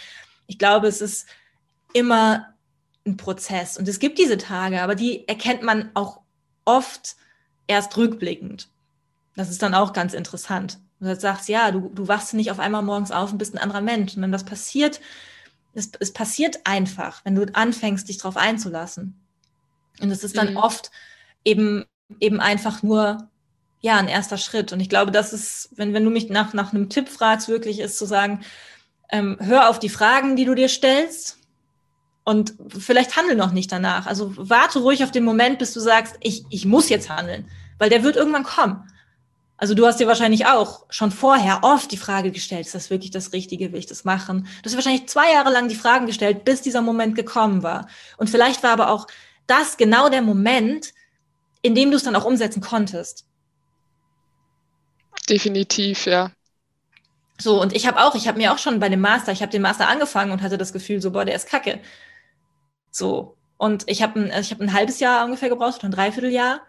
[0.47, 1.27] ich glaube, es ist
[1.93, 2.55] immer
[3.07, 3.77] ein Prozess.
[3.77, 6.21] Und es gibt diese Tage, aber die erkennt man auch
[6.65, 7.17] oft
[7.67, 8.69] erst rückblickend.
[9.37, 10.79] Das ist dann auch ganz interessant.
[11.01, 13.81] Du sagst, ja, du, du wachst nicht auf einmal morgens auf und bist ein anderer
[13.81, 15.01] Mensch, sondern das passiert,
[15.73, 19.19] es, es passiert einfach, wenn du anfängst, dich darauf einzulassen.
[20.01, 20.57] Und es ist dann mhm.
[20.59, 20.91] oft
[21.45, 21.85] eben,
[22.19, 23.29] eben einfach nur,
[23.81, 24.73] ja, ein erster Schritt.
[24.73, 27.81] Und ich glaube, das ist, wenn, wenn du mich nach, nach einem Tipp fragst, wirklich
[27.81, 28.41] ist zu sagen,
[29.11, 31.39] ähm, hör auf die Fragen, die du dir stellst
[32.25, 34.07] und vielleicht handel noch nicht danach.
[34.07, 37.49] Also warte ruhig auf den Moment, bis du sagst, ich, ich muss jetzt handeln,
[37.79, 38.85] weil der wird irgendwann kommen.
[39.57, 43.11] Also du hast dir wahrscheinlich auch schon vorher oft die Frage gestellt, ist das wirklich
[43.11, 44.47] das Richtige, will ich das machen?
[44.63, 47.87] Du hast wahrscheinlich zwei Jahre lang die Fragen gestellt, bis dieser Moment gekommen war.
[48.17, 49.07] Und vielleicht war aber auch
[49.47, 50.95] das genau der Moment,
[51.63, 53.27] in dem du es dann auch umsetzen konntest.
[55.29, 56.33] Definitiv, ja.
[57.39, 59.53] So, und ich habe auch, ich habe mir auch schon bei dem Master, ich habe
[59.53, 61.81] den Master angefangen und hatte das Gefühl, so, boah, der ist kacke.
[62.91, 63.37] So.
[63.57, 66.61] Und ich habe ein, ich hab ein halbes Jahr ungefähr gebraucht, oder ein Dreivierteljahr.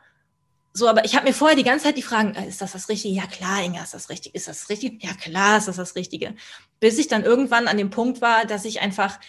[0.73, 2.87] So, aber ich habe mir vorher die ganze Zeit die Fragen, äh, ist das das
[2.87, 3.13] Richtige?
[3.13, 4.35] Ja klar, Inga, ist das richtig?
[4.35, 5.03] Ist das richtig?
[5.03, 6.35] Ja klar, ist das das Richtige.
[6.79, 9.19] Bis ich dann irgendwann an dem Punkt war, dass ich einfach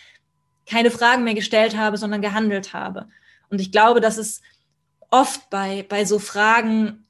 [0.67, 3.09] keine Fragen mehr gestellt habe, sondern gehandelt habe.
[3.49, 4.43] Und ich glaube, das ist
[5.13, 7.07] oft bei, bei so Fragen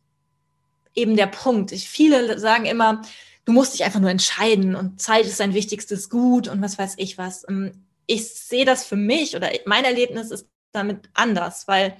[0.94, 1.72] eben der Punkt.
[1.72, 3.00] Ich, viele sagen immer,
[3.44, 6.94] du musst dich einfach nur entscheiden und Zeit ist dein wichtigstes Gut und was weiß
[6.98, 7.48] ich was.
[7.48, 11.96] Ähm, ich sehe das für mich oder mein Erlebnis ist damit anders, weil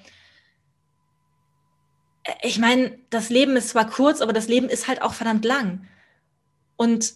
[2.43, 5.87] ich meine, das Leben ist zwar kurz, aber das Leben ist halt auch verdammt lang.
[6.77, 7.15] Und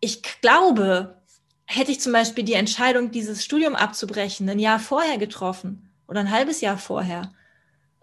[0.00, 1.20] ich glaube,
[1.66, 6.30] hätte ich zum Beispiel die Entscheidung, dieses Studium abzubrechen, ein Jahr vorher getroffen oder ein
[6.30, 7.32] halbes Jahr vorher,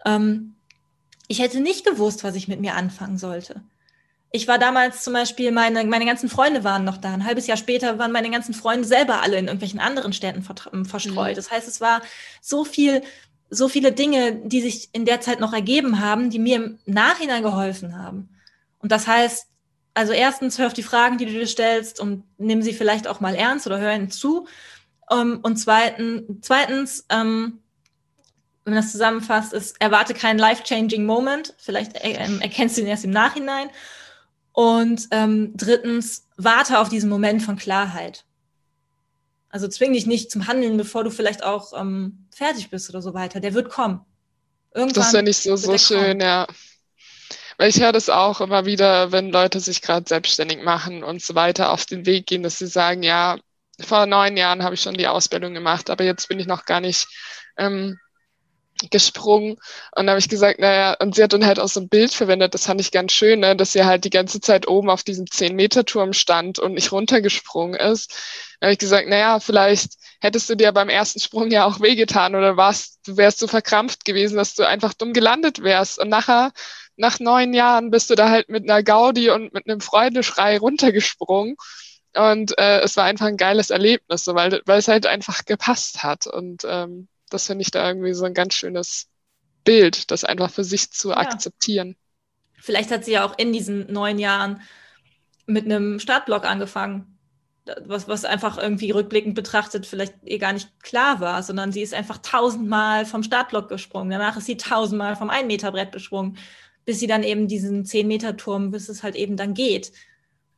[0.04, 0.54] ähm,
[1.28, 3.62] ich hätte nicht gewusst, was ich mit mir anfangen sollte.
[4.30, 7.12] Ich war damals zum Beispiel, meine, meine ganzen Freunde waren noch da.
[7.12, 10.84] Ein halbes Jahr später waren meine ganzen Freunde selber alle in irgendwelchen anderen Städten ähm,
[10.84, 11.32] verstreut.
[11.32, 11.36] Mhm.
[11.36, 12.02] Das heißt, es war
[12.42, 13.02] so viel,
[13.48, 17.42] so viele Dinge, die sich in der Zeit noch ergeben haben, die mir im Nachhinein
[17.42, 18.28] geholfen haben.
[18.80, 19.46] Und das heißt,
[19.94, 23.20] also erstens, hör auf die Fragen, die du dir stellst und nimm sie vielleicht auch
[23.20, 24.46] mal ernst oder hör ihnen zu.
[25.10, 27.60] Ähm, und zweiten, zweitens, ähm,
[28.68, 31.54] wenn man das zusammenfasst, ist, erwarte keinen life-changing Moment.
[31.56, 33.70] Vielleicht äh, erkennst du ihn erst im Nachhinein.
[34.52, 38.24] Und ähm, drittens, warte auf diesen Moment von Klarheit.
[39.48, 43.14] Also zwing dich nicht zum Handeln, bevor du vielleicht auch ähm, fertig bist oder so
[43.14, 43.40] weiter.
[43.40, 44.04] Der wird kommen.
[44.74, 46.20] Irgendwann das finde ich so, so schön, kommen.
[46.20, 46.46] ja.
[47.56, 51.34] Weil ich höre das auch immer wieder, wenn Leute sich gerade selbstständig machen und so
[51.34, 53.38] weiter auf den Weg gehen, dass sie sagen, ja,
[53.80, 56.80] vor neun Jahren habe ich schon die Ausbildung gemacht, aber jetzt bin ich noch gar
[56.80, 57.08] nicht
[57.56, 57.98] ähm,
[58.90, 59.56] gesprungen.
[59.96, 62.12] Und da habe ich gesagt, naja, und sie hat dann halt auch so ein Bild
[62.12, 65.02] verwendet, das fand ich ganz schön, ne, dass sie halt die ganze Zeit oben auf
[65.02, 68.12] diesem 10-Meter-Turm stand und nicht runtergesprungen ist.
[68.60, 72.34] Da habe ich gesagt, naja, vielleicht hättest du dir beim ersten Sprung ja auch wehgetan
[72.34, 75.98] oder warst, du wärst so verkrampft gewesen, dass du einfach dumm gelandet wärst.
[75.98, 76.52] Und nachher,
[76.96, 81.56] nach neun Jahren, bist du da halt mit einer Gaudi und mit einem Freudeschrei runtergesprungen.
[82.14, 86.02] Und äh, es war einfach ein geiles Erlebnis, so, weil, weil es halt einfach gepasst
[86.02, 86.26] hat.
[86.26, 89.08] Und ähm, das finde ich da irgendwie so ein ganz schönes
[89.64, 91.18] Bild, das einfach für sich zu ja.
[91.18, 91.96] akzeptieren.
[92.60, 94.60] Vielleicht hat sie ja auch in diesen neun Jahren
[95.46, 97.18] mit einem Startblock angefangen,
[97.84, 101.94] was, was einfach irgendwie rückblickend betrachtet vielleicht ihr gar nicht klar war, sondern sie ist
[101.94, 104.10] einfach tausendmal vom Startblock gesprungen.
[104.10, 106.38] Danach ist sie tausendmal vom Ein-Meter-Brett gesprungen,
[106.84, 109.92] bis sie dann eben diesen Zehn-Meter-Turm, bis es halt eben dann geht.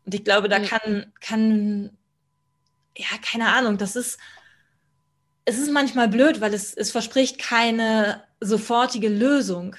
[0.06, 1.96] Und ich glaube, da kann, kann,
[2.96, 4.18] ja, keine Ahnung, das ist,
[5.44, 9.76] es ist manchmal blöd, weil es, es verspricht keine sofortige Lösung.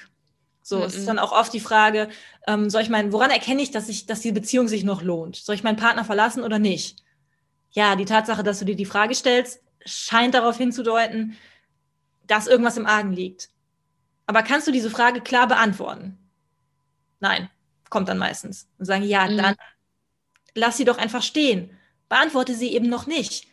[0.62, 0.86] So, mm -mm.
[0.86, 2.08] es ist dann auch oft die Frage,
[2.46, 5.36] ähm, soll ich meinen, woran erkenne ich, dass ich, dass die Beziehung sich noch lohnt?
[5.36, 7.02] Soll ich meinen Partner verlassen oder nicht?
[7.70, 11.36] Ja, die Tatsache, dass du dir die Frage stellst, scheint darauf hinzudeuten,
[12.26, 13.48] dass irgendwas im Argen liegt.
[14.26, 16.18] Aber kannst du diese Frage klar beantworten?
[17.20, 17.48] Nein,
[17.88, 18.68] kommt dann meistens.
[18.78, 19.36] Und sagen, ja, mm.
[19.36, 19.56] dann
[20.54, 21.76] lass sie doch einfach stehen.
[22.08, 23.51] Beantworte sie eben noch nicht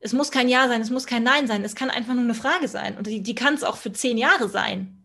[0.00, 2.34] es muss kein Ja sein, es muss kein Nein sein, es kann einfach nur eine
[2.34, 2.96] Frage sein.
[2.96, 5.02] Und die, die kann es auch für zehn Jahre sein.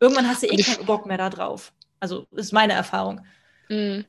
[0.00, 1.72] Irgendwann hast du eh keinen Bock mehr da drauf.
[2.00, 3.20] Also ist meine Erfahrung.
[3.68, 4.04] Mhm.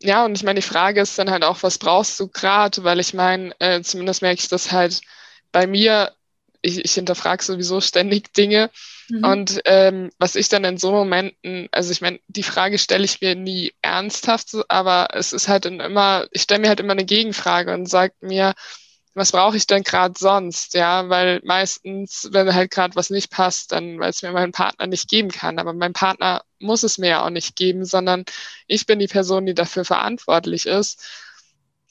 [0.00, 2.84] Ja, und ich meine, die Frage ist dann halt auch, was brauchst du gerade?
[2.84, 5.00] Weil ich meine, äh, zumindest merke ich das halt
[5.52, 6.12] bei mir,
[6.62, 8.70] ich, ich hinterfrage sowieso ständig Dinge.
[9.08, 9.24] Mhm.
[9.24, 13.20] Und ähm, was ich dann in so Momenten, also ich meine, die Frage stelle ich
[13.20, 17.74] mir nie ernsthaft, aber es ist halt immer, ich stelle mir halt immer eine Gegenfrage
[17.74, 18.54] und sage mir,
[19.18, 20.74] was brauche ich denn gerade sonst?
[20.74, 24.86] Ja, weil meistens, wenn halt gerade was nicht passt, dann, weil es mir mein Partner
[24.86, 25.58] nicht geben kann.
[25.58, 28.24] Aber mein Partner muss es mir ja auch nicht geben, sondern
[28.66, 31.04] ich bin die Person, die dafür verantwortlich ist.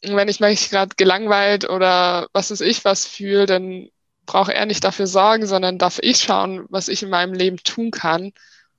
[0.04, 3.90] Und wenn ich mich gerade gelangweilt oder was ist ich was fühle, dann
[4.26, 7.92] braucht er nicht dafür sorgen, sondern darf ich schauen, was ich in meinem Leben tun
[7.92, 8.34] kann,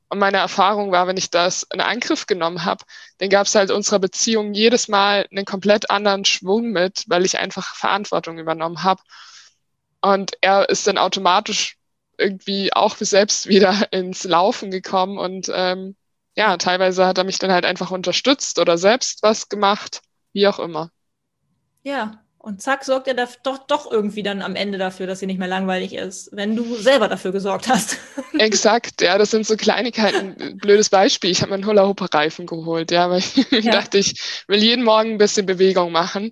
[0.09, 2.85] und meine Erfahrung war, wenn ich das in Angriff genommen habe,
[3.19, 7.39] dann gab es halt unserer Beziehung jedes Mal einen komplett anderen Schwung mit, weil ich
[7.39, 9.03] einfach Verantwortung übernommen habe.
[10.01, 11.77] Und er ist dann automatisch
[12.17, 15.97] irgendwie auch selbst wieder ins Laufen gekommen und ähm,
[16.37, 20.03] ja, teilweise hat er mich dann halt einfach unterstützt oder selbst was gemacht,
[20.33, 20.91] wie auch immer.
[21.83, 25.39] Ja, und zack, sorgt er doch, doch irgendwie dann am Ende dafür, dass sie nicht
[25.39, 27.99] mehr langweilig ist, wenn du selber dafür gesorgt hast.
[28.39, 30.57] Exakt, ja, das sind so Kleinigkeiten.
[30.59, 33.19] Blödes Beispiel, ich habe mir einen Hula-Hoop-Reifen geholt, ja, weil
[33.51, 33.73] ich ja.
[33.73, 36.31] dachte, ich will jeden Morgen ein bisschen Bewegung machen.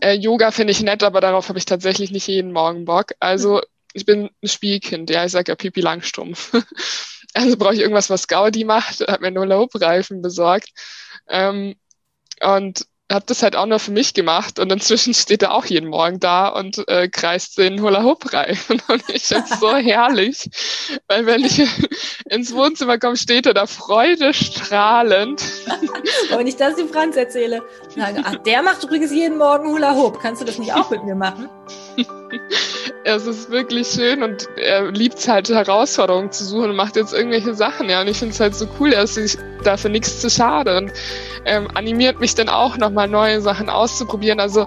[0.00, 3.12] Äh, Yoga finde ich nett, aber darauf habe ich tatsächlich nicht jeden Morgen Bock.
[3.20, 3.60] Also mhm.
[3.92, 6.52] ich bin ein Spielkind, ja, ich sage ja Pipi Langstrumpf.
[7.34, 10.70] also brauche ich irgendwas, was Gaudi macht, habe mir einen Hula-Hoop-Reifen besorgt.
[11.28, 11.76] Ähm,
[12.40, 15.88] und habe das halt auch nur für mich gemacht und inzwischen steht er auch jeden
[15.88, 18.56] Morgen da und äh, kreist den Hula Hoop rein
[18.88, 20.48] und ich finde es so herrlich,
[21.08, 21.60] weil wenn ich
[22.30, 25.42] ins Wohnzimmer komme, steht er da freudestrahlend.
[26.30, 27.62] wenn ich das dem Franz erzähle,
[27.96, 31.04] sage, ach, der macht übrigens jeden Morgen Hula Hoop, kannst du das nicht auch mit
[31.04, 31.48] mir machen?
[33.04, 37.12] es ist wirklich schön und er liebt es halt, Herausforderungen zu suchen und macht jetzt
[37.12, 38.00] irgendwelche Sachen, ja.
[38.00, 40.92] Und ich finde es halt so cool, er ist sich dafür nichts zu schade und
[41.44, 44.40] ähm, animiert mich dann auch nochmal neue Sachen auszuprobieren.
[44.40, 44.66] Also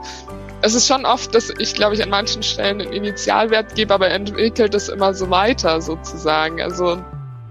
[0.62, 4.08] es ist schon oft, dass ich, glaube ich, an manchen Stellen einen Initialwert gebe, aber
[4.08, 6.62] er entwickelt es immer so weiter sozusagen.
[6.62, 7.04] Also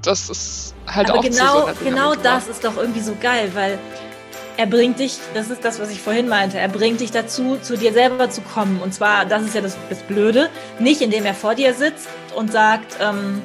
[0.03, 3.79] das ist halt aber auch genau, so genau das ist doch irgendwie so geil, weil
[4.57, 7.77] er bringt dich, das ist das, was ich vorhin meinte, er bringt dich dazu, zu
[7.77, 8.81] dir selber zu kommen.
[8.81, 12.53] Und zwar, das ist ja das, das Blöde, nicht indem er vor dir sitzt und
[12.53, 13.41] sagt, ähm,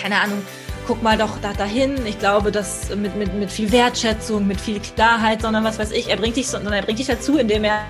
[0.00, 0.42] keine Ahnung,
[0.86, 2.06] guck mal doch da dahin.
[2.06, 6.08] Ich glaube, dass mit, mit, mit viel Wertschätzung, mit viel Klarheit, sondern was weiß ich,
[6.08, 7.80] er bringt dich, sondern er bringt dich dazu, indem er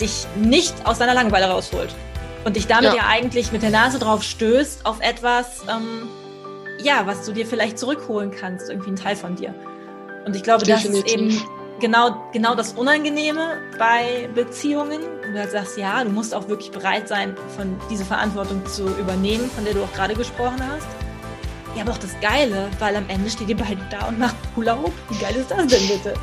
[0.00, 1.94] dich nicht aus deiner Langeweile rausholt.
[2.44, 6.08] Und dich damit ja, ja eigentlich mit der Nase drauf stößt auf etwas, ähm,
[6.82, 9.54] ja, was du dir vielleicht zurückholen kannst, irgendwie ein Teil von dir.
[10.24, 11.02] Und ich glaube, Definitiv.
[11.02, 11.42] das ist eben
[11.80, 15.00] genau, genau das Unangenehme bei Beziehungen.
[15.02, 18.86] Und du halt sagst, ja, du musst auch wirklich bereit sein, von diese Verantwortung zu
[18.98, 20.86] übernehmen, von der du auch gerade gesprochen hast.
[21.76, 24.78] Ja, aber auch das Geile, weil am Ende steht ihr beide da und macht Hula
[24.78, 24.92] Hoop.
[25.10, 26.14] Wie geil ist das denn bitte?